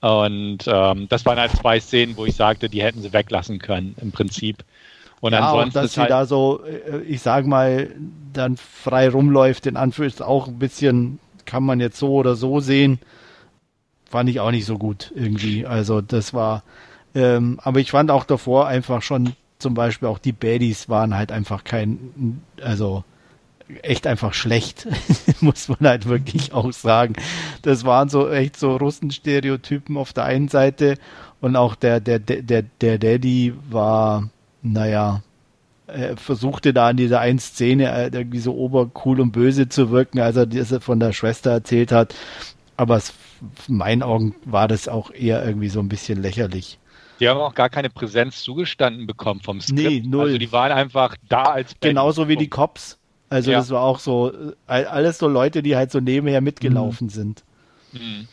[0.01, 3.95] Und ähm, das waren halt zwei Szenen, wo ich sagte, die hätten sie weglassen können,
[4.01, 4.63] im Prinzip.
[5.25, 5.79] Und ja, ansonsten.
[5.79, 7.89] Auch, dass sie halt da so, äh, ich sag mal,
[8.31, 11.17] dann frei rumläuft, in Anführungszeichen auch ein bisschen,
[11.47, 12.99] kann man jetzt so oder so sehen,
[14.07, 15.65] fand ich auch nicht so gut irgendwie.
[15.65, 16.61] Also das war,
[17.15, 21.31] ähm, aber ich fand auch davor einfach schon zum Beispiel auch die Baddies waren halt
[21.31, 23.03] einfach kein, also
[23.81, 24.87] echt einfach schlecht,
[25.41, 27.15] muss man halt wirklich auch sagen.
[27.63, 30.99] Das waren so echt so Russenstereotypen auf der einen Seite
[31.41, 34.29] und auch der, der, der, der Daddy war,
[34.65, 35.21] naja,
[35.87, 40.19] er versuchte da in dieser einen Szene äh, irgendwie so obercool und böse zu wirken,
[40.19, 42.15] als er das von der Schwester erzählt hat.
[42.75, 43.13] Aber es,
[43.67, 46.79] in meinen Augen war das auch eher irgendwie so ein bisschen lächerlich.
[47.19, 49.79] Die haben auch gar keine Präsenz zugestanden bekommen vom Skript.
[49.79, 50.25] Nee, null.
[50.25, 51.91] Also die waren einfach da als Band.
[51.91, 52.97] Genauso wie die Cops.
[53.29, 53.59] Also ja.
[53.59, 54.33] das war auch so,
[54.67, 57.11] äh, alles so Leute, die halt so nebenher mitgelaufen mhm.
[57.11, 57.43] sind.
[57.93, 58.27] Mhm.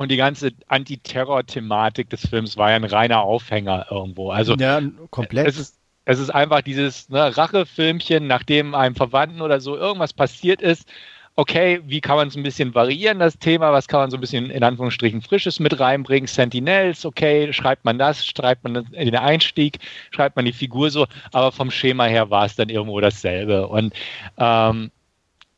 [0.00, 4.30] Und die ganze Antiterror-Thematik des Films war ja ein reiner Aufhänger irgendwo.
[4.30, 4.80] Also ja,
[5.10, 5.46] komplett.
[5.46, 10.62] Es ist, es ist einfach dieses ne, Rachefilmchen, nachdem einem Verwandten oder so irgendwas passiert
[10.62, 10.88] ist
[11.36, 14.20] okay, wie kann man es ein bisschen variieren, das Thema, was kann man so ein
[14.20, 19.78] bisschen in Anführungsstrichen Frisches mit reinbringen, Sentinels, okay, schreibt man das, schreibt man den Einstieg,
[20.10, 23.68] schreibt man die Figur so, aber vom Schema her war es dann irgendwo dasselbe.
[23.68, 23.94] Und
[24.38, 24.90] ähm,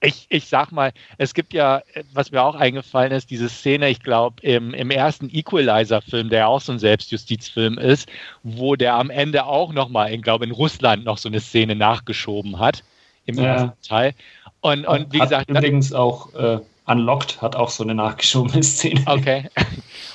[0.03, 1.83] ich, ich sag mal, es gibt ja,
[2.13, 6.61] was mir auch eingefallen ist, diese Szene, ich glaube, im, im ersten Equalizer-Film, der auch
[6.61, 8.09] so ein Selbstjustizfilm ist,
[8.43, 12.59] wo der am Ende auch nochmal, ich glaube, in Russland noch so eine Szene nachgeschoben
[12.59, 12.83] hat,
[13.27, 13.45] im ja.
[13.45, 14.15] ersten Teil.
[14.61, 15.51] Und, und wie hat gesagt.
[15.51, 19.03] Übrigens auch äh, Unlocked hat auch so eine nachgeschobene Szene.
[19.07, 19.49] Okay.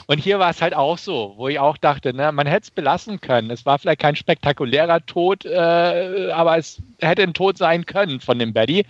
[0.07, 2.71] Und hier war es halt auch so, wo ich auch dachte, ne, man hätte es
[2.71, 3.51] belassen können.
[3.51, 8.39] Es war vielleicht kein spektakulärer Tod, äh, aber es hätte ein Tod sein können von
[8.39, 8.85] dem Betty.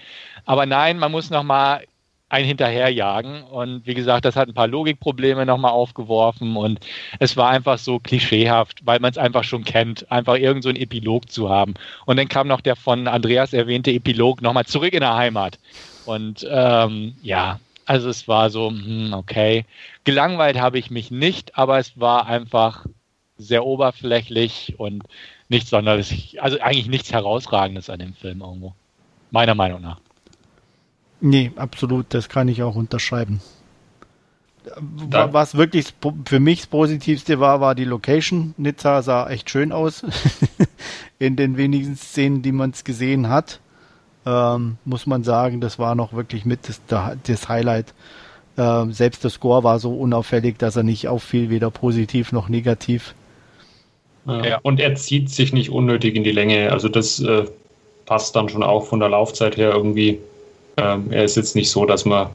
[0.45, 1.83] Aber nein, man muss nochmal
[2.29, 3.43] ein hinterherjagen.
[3.43, 6.79] Und wie gesagt, das hat ein paar Logikprobleme nochmal aufgeworfen und
[7.19, 10.75] es war einfach so klischeehaft, weil man es einfach schon kennt, einfach irgend so ein
[10.75, 11.75] Epilog zu haben.
[12.05, 15.57] Und dann kam noch der von Andreas erwähnte Epilog nochmal zurück in der Heimat.
[16.05, 19.65] Und ähm, ja, also es war so, hm, okay.
[20.03, 22.85] Gelangweilt habe ich mich nicht, aber es war einfach
[23.37, 25.03] sehr oberflächlich und
[25.47, 28.73] nichts sonderlich, also eigentlich nichts Herausragendes an dem Film irgendwo.
[29.31, 29.99] Meiner Meinung nach.
[31.21, 33.41] Nee, absolut, das kann ich auch unterschreiben.
[35.09, 35.31] Da.
[35.31, 35.93] Was wirklich
[36.25, 38.53] für mich das Positivste war, war die Location.
[38.57, 40.03] Nizza sah echt schön aus.
[41.19, 43.61] In den wenigen Szenen, die man es gesehen hat,
[44.27, 46.81] ähm, muss man sagen, das war noch wirklich mit das,
[47.23, 47.93] das Highlight.
[48.57, 53.13] Ähm, selbst der Score war so unauffällig, dass er nicht auffiel, weder positiv noch negativ.
[54.25, 54.45] Ja.
[54.45, 54.59] ja.
[54.63, 56.71] Und er zieht sich nicht unnötig in die Länge.
[56.71, 57.45] Also das äh,
[58.05, 60.19] passt dann schon auch von der Laufzeit her irgendwie.
[60.75, 62.29] Ähm, er ist jetzt nicht so, dass man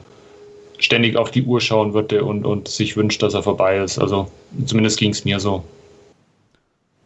[0.79, 3.99] ständig auf die Uhr schauen würde und, und sich wünscht, dass er vorbei ist.
[3.99, 4.27] Also
[4.65, 5.63] zumindest ging es mir so.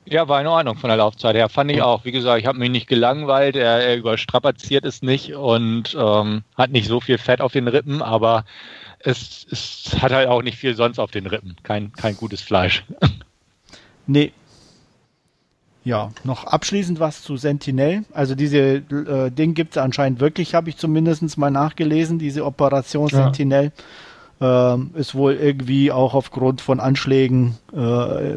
[0.10, 1.50] Ja, war in Ordnung von der Laufzeit her.
[1.50, 2.06] Fand ich auch.
[2.06, 3.58] Wie gesagt, ich habe mich nicht gelangweilt.
[3.58, 8.02] Er, er überstrapaziert es nicht und ähm, hat nicht so viel Fett auf den Rippen,
[8.02, 8.46] aber
[9.00, 11.58] es, es hat halt auch nicht viel sonst auf den Rippen.
[11.64, 12.84] Kein, kein gutes Fleisch.
[14.10, 14.32] Nee,
[15.88, 18.04] ja, noch abschließend was zu Sentinel.
[18.12, 23.08] Also diese äh, Ding gibt es anscheinend wirklich, habe ich zumindest mal nachgelesen, diese Operation
[23.08, 23.24] ja.
[23.24, 23.72] Sentinel.
[24.40, 28.36] Ähm, ist wohl irgendwie auch aufgrund von Anschlägen äh,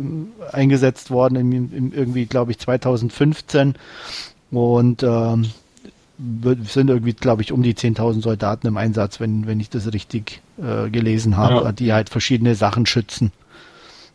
[0.50, 3.74] eingesetzt worden, im, im irgendwie, glaube ich, 2015.
[4.50, 5.50] Und ähm,
[6.64, 10.40] sind irgendwie, glaube ich, um die 10.000 Soldaten im Einsatz, wenn, wenn ich das richtig
[10.58, 11.72] äh, gelesen habe, ja.
[11.72, 13.32] die halt verschiedene Sachen schützen.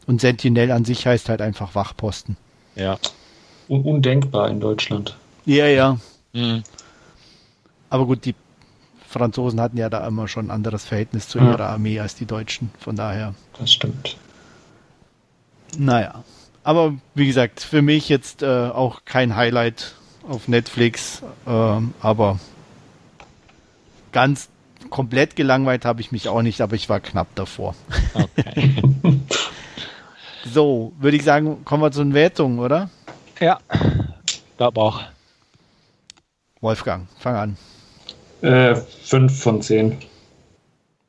[0.07, 2.37] Und Sentinel an sich heißt halt einfach Wachposten.
[2.75, 2.97] Ja
[3.67, 5.15] un undenkbar in Deutschland.
[5.45, 5.97] Ja, ja.
[6.33, 6.63] Mhm.
[7.89, 8.35] Aber gut, die
[9.15, 11.51] Franzosen hatten ja da immer schon ein anderes Verhältnis zu ja.
[11.51, 13.33] ihrer Armee als die Deutschen, von daher.
[13.57, 14.17] Das stimmt.
[15.77, 16.23] Naja.
[16.63, 19.95] Aber wie gesagt, für mich jetzt äh, auch kein Highlight
[20.27, 22.39] auf Netflix, ähm, aber
[24.11, 24.49] ganz
[24.89, 27.73] komplett gelangweilt habe ich mich auch nicht, aber ich war knapp davor.
[28.13, 28.75] Okay.
[30.53, 32.89] so, würde ich sagen, kommen wir zu den Wertungen, oder?
[33.39, 33.59] Ja,
[34.57, 35.03] glaube auch.
[36.59, 37.57] Wolfgang, fang an.
[38.45, 39.97] Äh, fünf von zehn.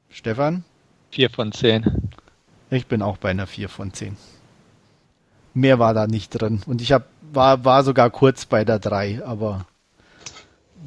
[0.08, 0.64] Stefan?
[1.10, 1.84] Vier von zehn.
[2.70, 4.16] Ich bin auch bei einer vier von zehn.
[5.52, 6.62] Mehr war da nicht drin.
[6.64, 9.66] Und ich hab, war, war sogar kurz bei der drei, aber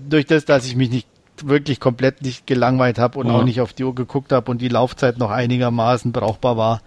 [0.09, 1.07] durch das, dass ich mich nicht
[1.43, 3.33] wirklich komplett nicht gelangweilt habe und ja.
[3.33, 6.81] auch nicht auf die Uhr geguckt habe und die Laufzeit noch einigermaßen brauchbar war,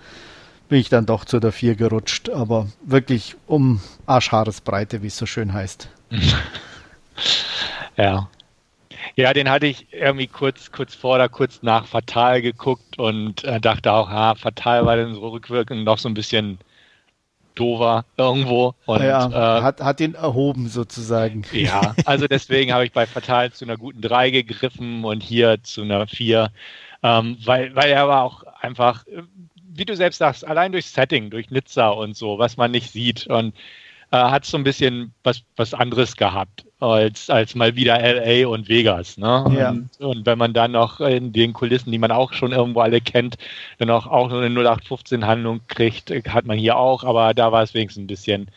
[0.69, 5.27] bin ich dann doch zu der 4 gerutscht, aber wirklich um Arschhaaresbreite, wie es so
[5.27, 5.89] schön heißt.
[7.97, 8.29] ja.
[9.17, 13.61] Ja, den hatte ich irgendwie kurz, kurz vor oder kurz nach Fatal geguckt und äh,
[13.61, 16.59] dachte auch, ha, Fatal war dann so rückwirkend noch so ein bisschen
[17.55, 18.75] dover irgendwo.
[18.87, 21.45] Und, ja, äh, hat, hat den erhoben sozusagen.
[21.53, 25.83] Ja, also deswegen habe ich bei Fatal zu einer guten 3 gegriffen und hier zu
[25.83, 26.51] einer 4,
[27.03, 29.05] ähm, weil, weil er war auch einfach
[29.75, 33.27] wie du selbst sagst, allein durch Setting, durch Nizza und so, was man nicht sieht.
[33.27, 33.55] Und
[34.11, 38.69] äh, hat so ein bisschen was, was anderes gehabt als, als mal wieder LA und
[38.69, 39.17] Vegas.
[39.17, 39.45] Ne?
[39.57, 39.71] Ja.
[39.71, 43.01] Und, und, wenn man dann noch in den Kulissen, die man auch schon irgendwo alle
[43.01, 43.37] kennt,
[43.79, 48.05] dann auch, auch eine 0815-Handlung kriegt, hat man hier auch, aber da war es wenigstens
[48.05, 48.49] ein bisschen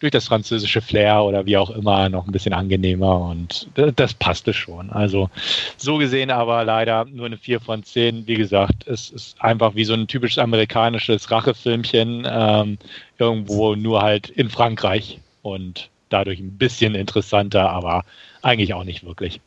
[0.00, 4.52] durch das französische Flair oder wie auch immer noch ein bisschen angenehmer und das passte
[4.52, 4.90] schon.
[4.90, 5.28] Also
[5.76, 8.26] so gesehen aber leider nur eine 4 von 10.
[8.26, 12.78] Wie gesagt, es ist einfach wie so ein typisches amerikanisches Rachefilmchen, ähm,
[13.18, 18.04] irgendwo nur halt in Frankreich und dadurch ein bisschen interessanter, aber
[18.42, 19.40] eigentlich auch nicht wirklich.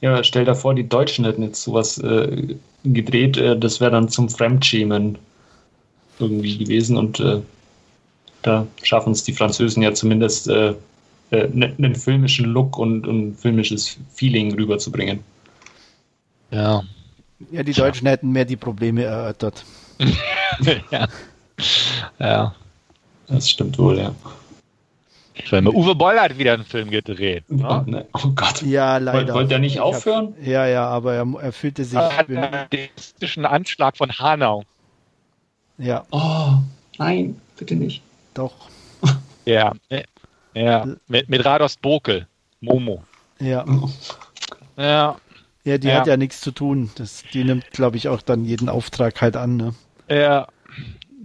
[0.00, 4.08] Ja, stell dir vor, die Deutschen hätten jetzt sowas äh, gedreht, äh, das wäre dann
[4.08, 5.18] zum Fremdschämen
[6.18, 7.40] irgendwie gewesen und äh,
[8.42, 10.74] da schaffen es die Französen ja zumindest äh,
[11.30, 15.20] äh, ne, einen filmischen Look und ein filmisches Feeling rüberzubringen.
[16.50, 16.84] Ja.
[17.50, 18.12] Ja, die Deutschen ja.
[18.12, 19.64] hätten mehr die Probleme erörtert.
[20.90, 21.08] ja.
[22.18, 22.54] ja.
[23.26, 24.14] Das stimmt wohl, ja.
[25.52, 27.44] Uwe Boll hat wieder einen Film gedreht.
[27.50, 27.66] Ne?
[27.68, 28.06] Oh, ne?
[28.14, 28.62] oh Gott.
[28.62, 29.34] Ja, leider.
[29.34, 30.34] Wollte er nicht aufhören?
[30.38, 31.98] Hab, ja, ja, aber er, er fühlte sich.
[31.98, 34.64] Er den Anschlag von Hanau.
[35.78, 36.04] Ja.
[36.10, 36.54] Oh,
[36.98, 38.02] nein, bitte nicht.
[38.34, 38.54] Doch.
[39.48, 39.74] Ja,
[40.54, 40.88] ja.
[41.06, 42.26] Mit, mit Rados Bokel.
[42.60, 43.04] Momo.
[43.38, 43.64] Ja.
[44.76, 45.16] Ja.
[45.62, 45.94] Ja, die ja.
[46.00, 46.90] hat ja nichts zu tun.
[46.96, 49.56] Das, die nimmt, glaube ich, auch dann jeden Auftrag halt an.
[49.56, 49.74] Ne?
[50.08, 50.48] Ja.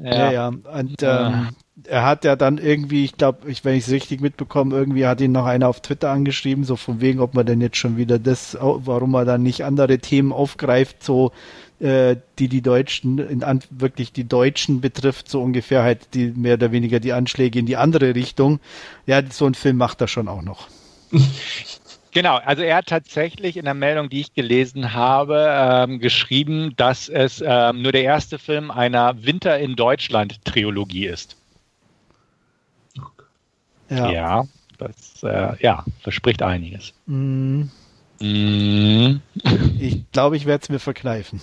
[0.04, 0.32] Ja, ja.
[0.32, 0.48] ja.
[0.48, 1.50] Und ähm,
[1.88, 5.22] er hat ja dann irgendwie, ich glaube, ich, wenn ich es richtig mitbekomme, irgendwie hat
[5.22, 8.20] ihn noch einer auf Twitter angeschrieben, so von wegen, ob man denn jetzt schon wieder
[8.20, 11.32] das, warum er dann nicht andere Themen aufgreift, so
[11.80, 16.56] äh, die die Deutschen, in an, wirklich die Deutschen betrifft, so ungefähr halt die mehr
[16.56, 18.60] oder weniger die Anschläge in die andere Richtung.
[19.06, 20.68] Ja, so ein Film macht er schon auch noch.
[22.14, 27.08] Genau, also er hat tatsächlich in der Meldung, die ich gelesen habe, ähm, geschrieben, dass
[27.08, 31.41] es ähm, nur der erste Film einer Winter in Deutschland Trilogie ist.
[33.92, 36.94] Ja, ja das äh, ja, verspricht einiges.
[37.06, 37.64] Mm.
[38.20, 39.22] Mm.
[39.80, 41.42] Ich glaube, ich werde es mir verkneifen.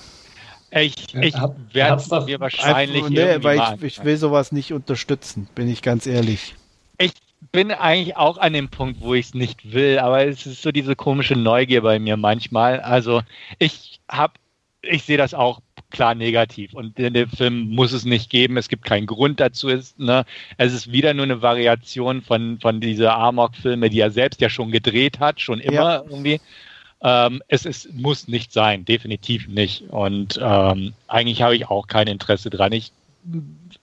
[0.71, 1.35] Ich, ich
[1.73, 3.05] werde es mir wahrscheinlich.
[3.05, 6.55] Einfach, nee, weil ich, ich, will sowas nicht unterstützen, bin ich ganz ehrlich.
[6.99, 7.13] Ich
[7.53, 10.71] bin eigentlich auch an dem Punkt, wo ich es nicht will, aber es ist so
[10.71, 12.81] diese komische Neugier bei mir manchmal.
[12.81, 13.23] Also
[13.59, 14.35] ich habe,
[14.83, 15.61] ich sehe das auch
[15.91, 18.57] klar negativ und in dem Film muss es nicht geben.
[18.57, 19.69] Es gibt keinen Grund dazu.
[19.69, 20.25] Es, ne?
[20.57, 24.71] es ist wieder nur eine Variation von, von dieser Amok-Filme, die er selbst ja schon
[24.71, 26.03] gedreht hat, schon immer ja.
[26.03, 26.41] irgendwie.
[27.01, 29.83] Ähm, es ist, muss nicht sein, definitiv nicht.
[29.89, 32.73] Und ähm, eigentlich habe ich auch kein Interesse dran.
[32.73, 32.93] Ich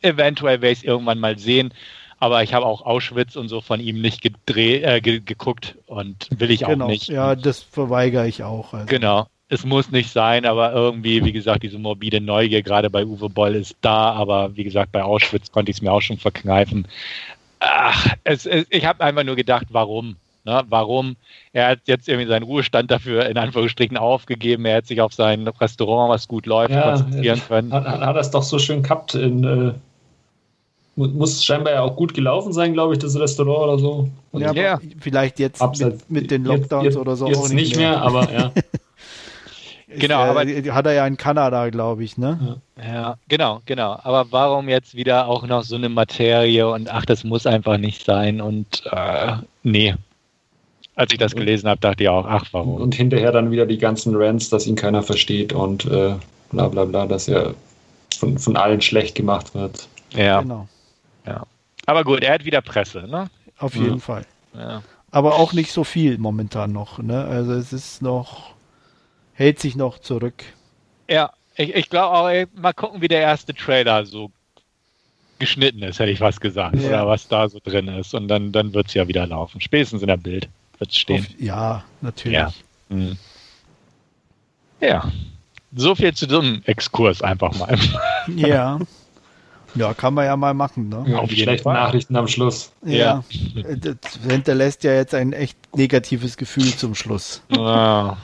[0.01, 1.73] eventuell werde ich es irgendwann mal sehen,
[2.19, 6.27] aber ich habe auch Auschwitz und so von ihm nicht gedreht, äh, ge geguckt und
[6.31, 6.85] will ich genau.
[6.85, 7.07] auch nicht.
[7.07, 8.73] Ja, das verweigere ich auch.
[8.73, 8.85] Also.
[8.87, 9.27] Genau.
[9.47, 13.55] Es muss nicht sein, aber irgendwie, wie gesagt, diese morbide Neugier gerade bei Uwe Boll
[13.55, 16.87] ist da, aber wie gesagt, bei Auschwitz konnte ich es mir auch schon verkneifen.
[17.59, 20.15] Ach, es, es, ich habe einfach nur gedacht, warum?
[20.45, 21.15] Ne, warum?
[21.53, 24.65] Er hat jetzt irgendwie seinen Ruhestand dafür in Anführungsstrichen aufgegeben.
[24.65, 27.73] Er hat sich auf sein Restaurant, was gut läuft, ja, konzentrieren können.
[27.73, 29.15] Hat, hat, er es doch so schön gehabt.
[29.15, 29.73] In, äh,
[30.95, 34.09] muss scheinbar ja auch gut gelaufen sein, glaube ich, das Restaurant oder so.
[34.33, 34.79] ja, ja.
[34.99, 37.27] vielleicht jetzt mit, mit, den Lockdowns jetzt, oder so.
[37.27, 37.89] Jetzt auch nicht, nicht mehr.
[37.89, 38.51] mehr, aber ja.
[39.87, 42.61] genau, aber hat er ja in Kanada, glaube ich, ne?
[42.77, 42.85] Ja.
[42.85, 43.99] ja, genau, genau.
[44.03, 48.03] Aber warum jetzt wieder auch noch so eine Materie und ach, das muss einfach nicht
[48.03, 49.33] sein und äh,
[49.63, 49.95] nee,
[50.95, 52.75] als ich das gelesen habe, dachte ich auch, ach, warum?
[52.75, 56.15] Und hinterher dann wieder die ganzen Rants, dass ihn keiner versteht und äh,
[56.51, 57.53] bla bla bla, dass er
[58.17, 59.87] von, von allen schlecht gemacht wird.
[60.11, 60.41] Ja.
[60.41, 60.67] Genau.
[61.25, 61.43] Ja.
[61.85, 63.29] Aber gut, er hat wieder Presse, ne?
[63.59, 63.97] Auf jeden ja.
[63.97, 64.25] Fall.
[64.57, 64.81] Ja.
[65.11, 67.25] Aber auch nicht so viel momentan noch, ne?
[67.25, 68.54] Also es ist noch,
[69.35, 70.43] hält sich noch zurück.
[71.09, 74.31] Ja, ich, ich glaube auch, mal gucken, wie der erste Trailer so
[75.37, 76.77] geschnitten ist, hätte ich was gesagt.
[76.81, 76.87] Ja.
[76.87, 78.13] Oder was da so drin ist.
[78.13, 79.61] Und dann, dann wird es ja wieder laufen.
[79.61, 81.25] Spätestens in der Bild wird es stehen.
[81.25, 82.37] Auf, ja, natürlich.
[82.37, 82.51] Ja.
[82.89, 83.17] Hm.
[84.79, 85.11] ja.
[85.75, 87.77] So viel zu diesem Exkurs einfach mal.
[88.35, 88.79] ja.
[89.75, 90.87] Ja, kann man ja mal machen.
[90.87, 91.03] Ne?
[91.05, 91.73] Ja, die schlechten Fall.
[91.73, 92.71] Nachrichten am Schluss.
[92.85, 93.23] Ja.
[93.53, 93.75] ja.
[93.75, 97.41] Das hinterlässt ja jetzt ein echt negatives Gefühl zum Schluss.
[97.49, 98.15] Ah.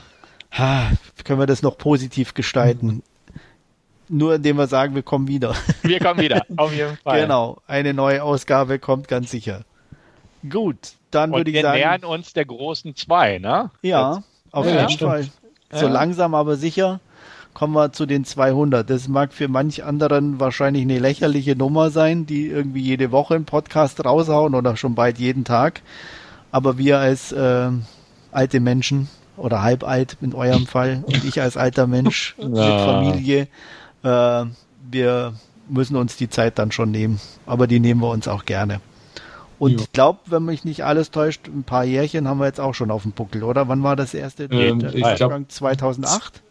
[0.51, 0.91] Ha,
[1.23, 3.03] können wir das noch positiv gestalten?
[4.09, 5.55] Nur indem wir sagen, wir kommen wieder.
[5.83, 7.21] Wir kommen wieder, auf jeden Fall.
[7.21, 9.63] Genau, eine neue Ausgabe kommt ganz sicher.
[10.49, 11.79] Gut, dann würde ich sagen.
[11.79, 13.71] Wir nähern uns der großen zwei, ne?
[13.81, 15.11] Ja, Jetzt, auf ja, jeden stimmt.
[15.11, 15.27] Fall.
[15.71, 15.91] So ja.
[15.91, 16.99] langsam, aber sicher
[17.53, 18.89] kommen wir zu den 200.
[18.89, 23.45] Das mag für manch anderen wahrscheinlich eine lächerliche Nummer sein, die irgendwie jede Woche einen
[23.45, 25.81] Podcast raushauen oder schon bald jeden Tag.
[26.51, 27.69] Aber wir als äh,
[28.31, 29.09] alte Menschen
[29.41, 32.47] oder halb alt in eurem Fall und ich als alter Mensch ja.
[32.47, 33.47] mit Familie,
[34.03, 34.45] äh,
[34.89, 35.33] wir
[35.69, 37.19] müssen uns die Zeit dann schon nehmen.
[37.45, 38.81] Aber die nehmen wir uns auch gerne.
[39.59, 39.79] Und jo.
[39.79, 42.89] ich glaube, wenn mich nicht alles täuscht, ein paar Jährchen haben wir jetzt auch schon
[42.89, 43.67] auf dem Buckel, oder?
[43.67, 44.45] Wann war das erste?
[44.45, 46.41] Ähm, ich glaub, 2008?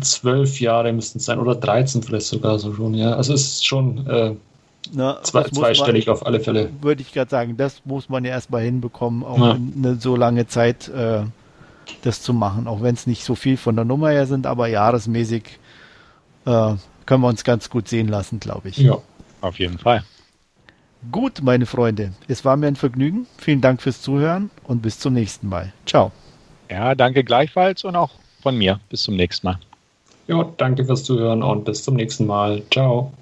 [0.00, 3.14] Zwölf Jahre müssten es sein, oder 13 vielleicht sogar so schon, ja.
[3.14, 4.34] Also es ist schon äh,
[4.92, 6.70] Na, zwei, zweistellig man, auf alle Fälle.
[6.80, 9.52] Würde ich gerade sagen, das muss man ja erstmal hinbekommen, auch ja.
[9.52, 11.22] eine so lange Zeit äh,
[12.02, 14.66] das zu machen, auch wenn es nicht so viel von der Nummer her sind, aber
[14.68, 15.58] jahresmäßig
[16.44, 16.74] äh,
[17.06, 18.78] können wir uns ganz gut sehen lassen, glaube ich.
[18.78, 18.98] Ja,
[19.40, 20.04] auf jeden Fall.
[21.12, 23.26] Gut, meine Freunde, es war mir ein Vergnügen.
[23.38, 25.72] Vielen Dank fürs Zuhören und bis zum nächsten Mal.
[25.84, 26.10] Ciao.
[26.68, 28.10] Ja, danke gleichfalls und auch
[28.42, 28.80] von mir.
[28.88, 29.58] Bis zum nächsten Mal.
[30.26, 32.62] Ja, danke fürs Zuhören und bis zum nächsten Mal.
[32.72, 33.12] Ciao.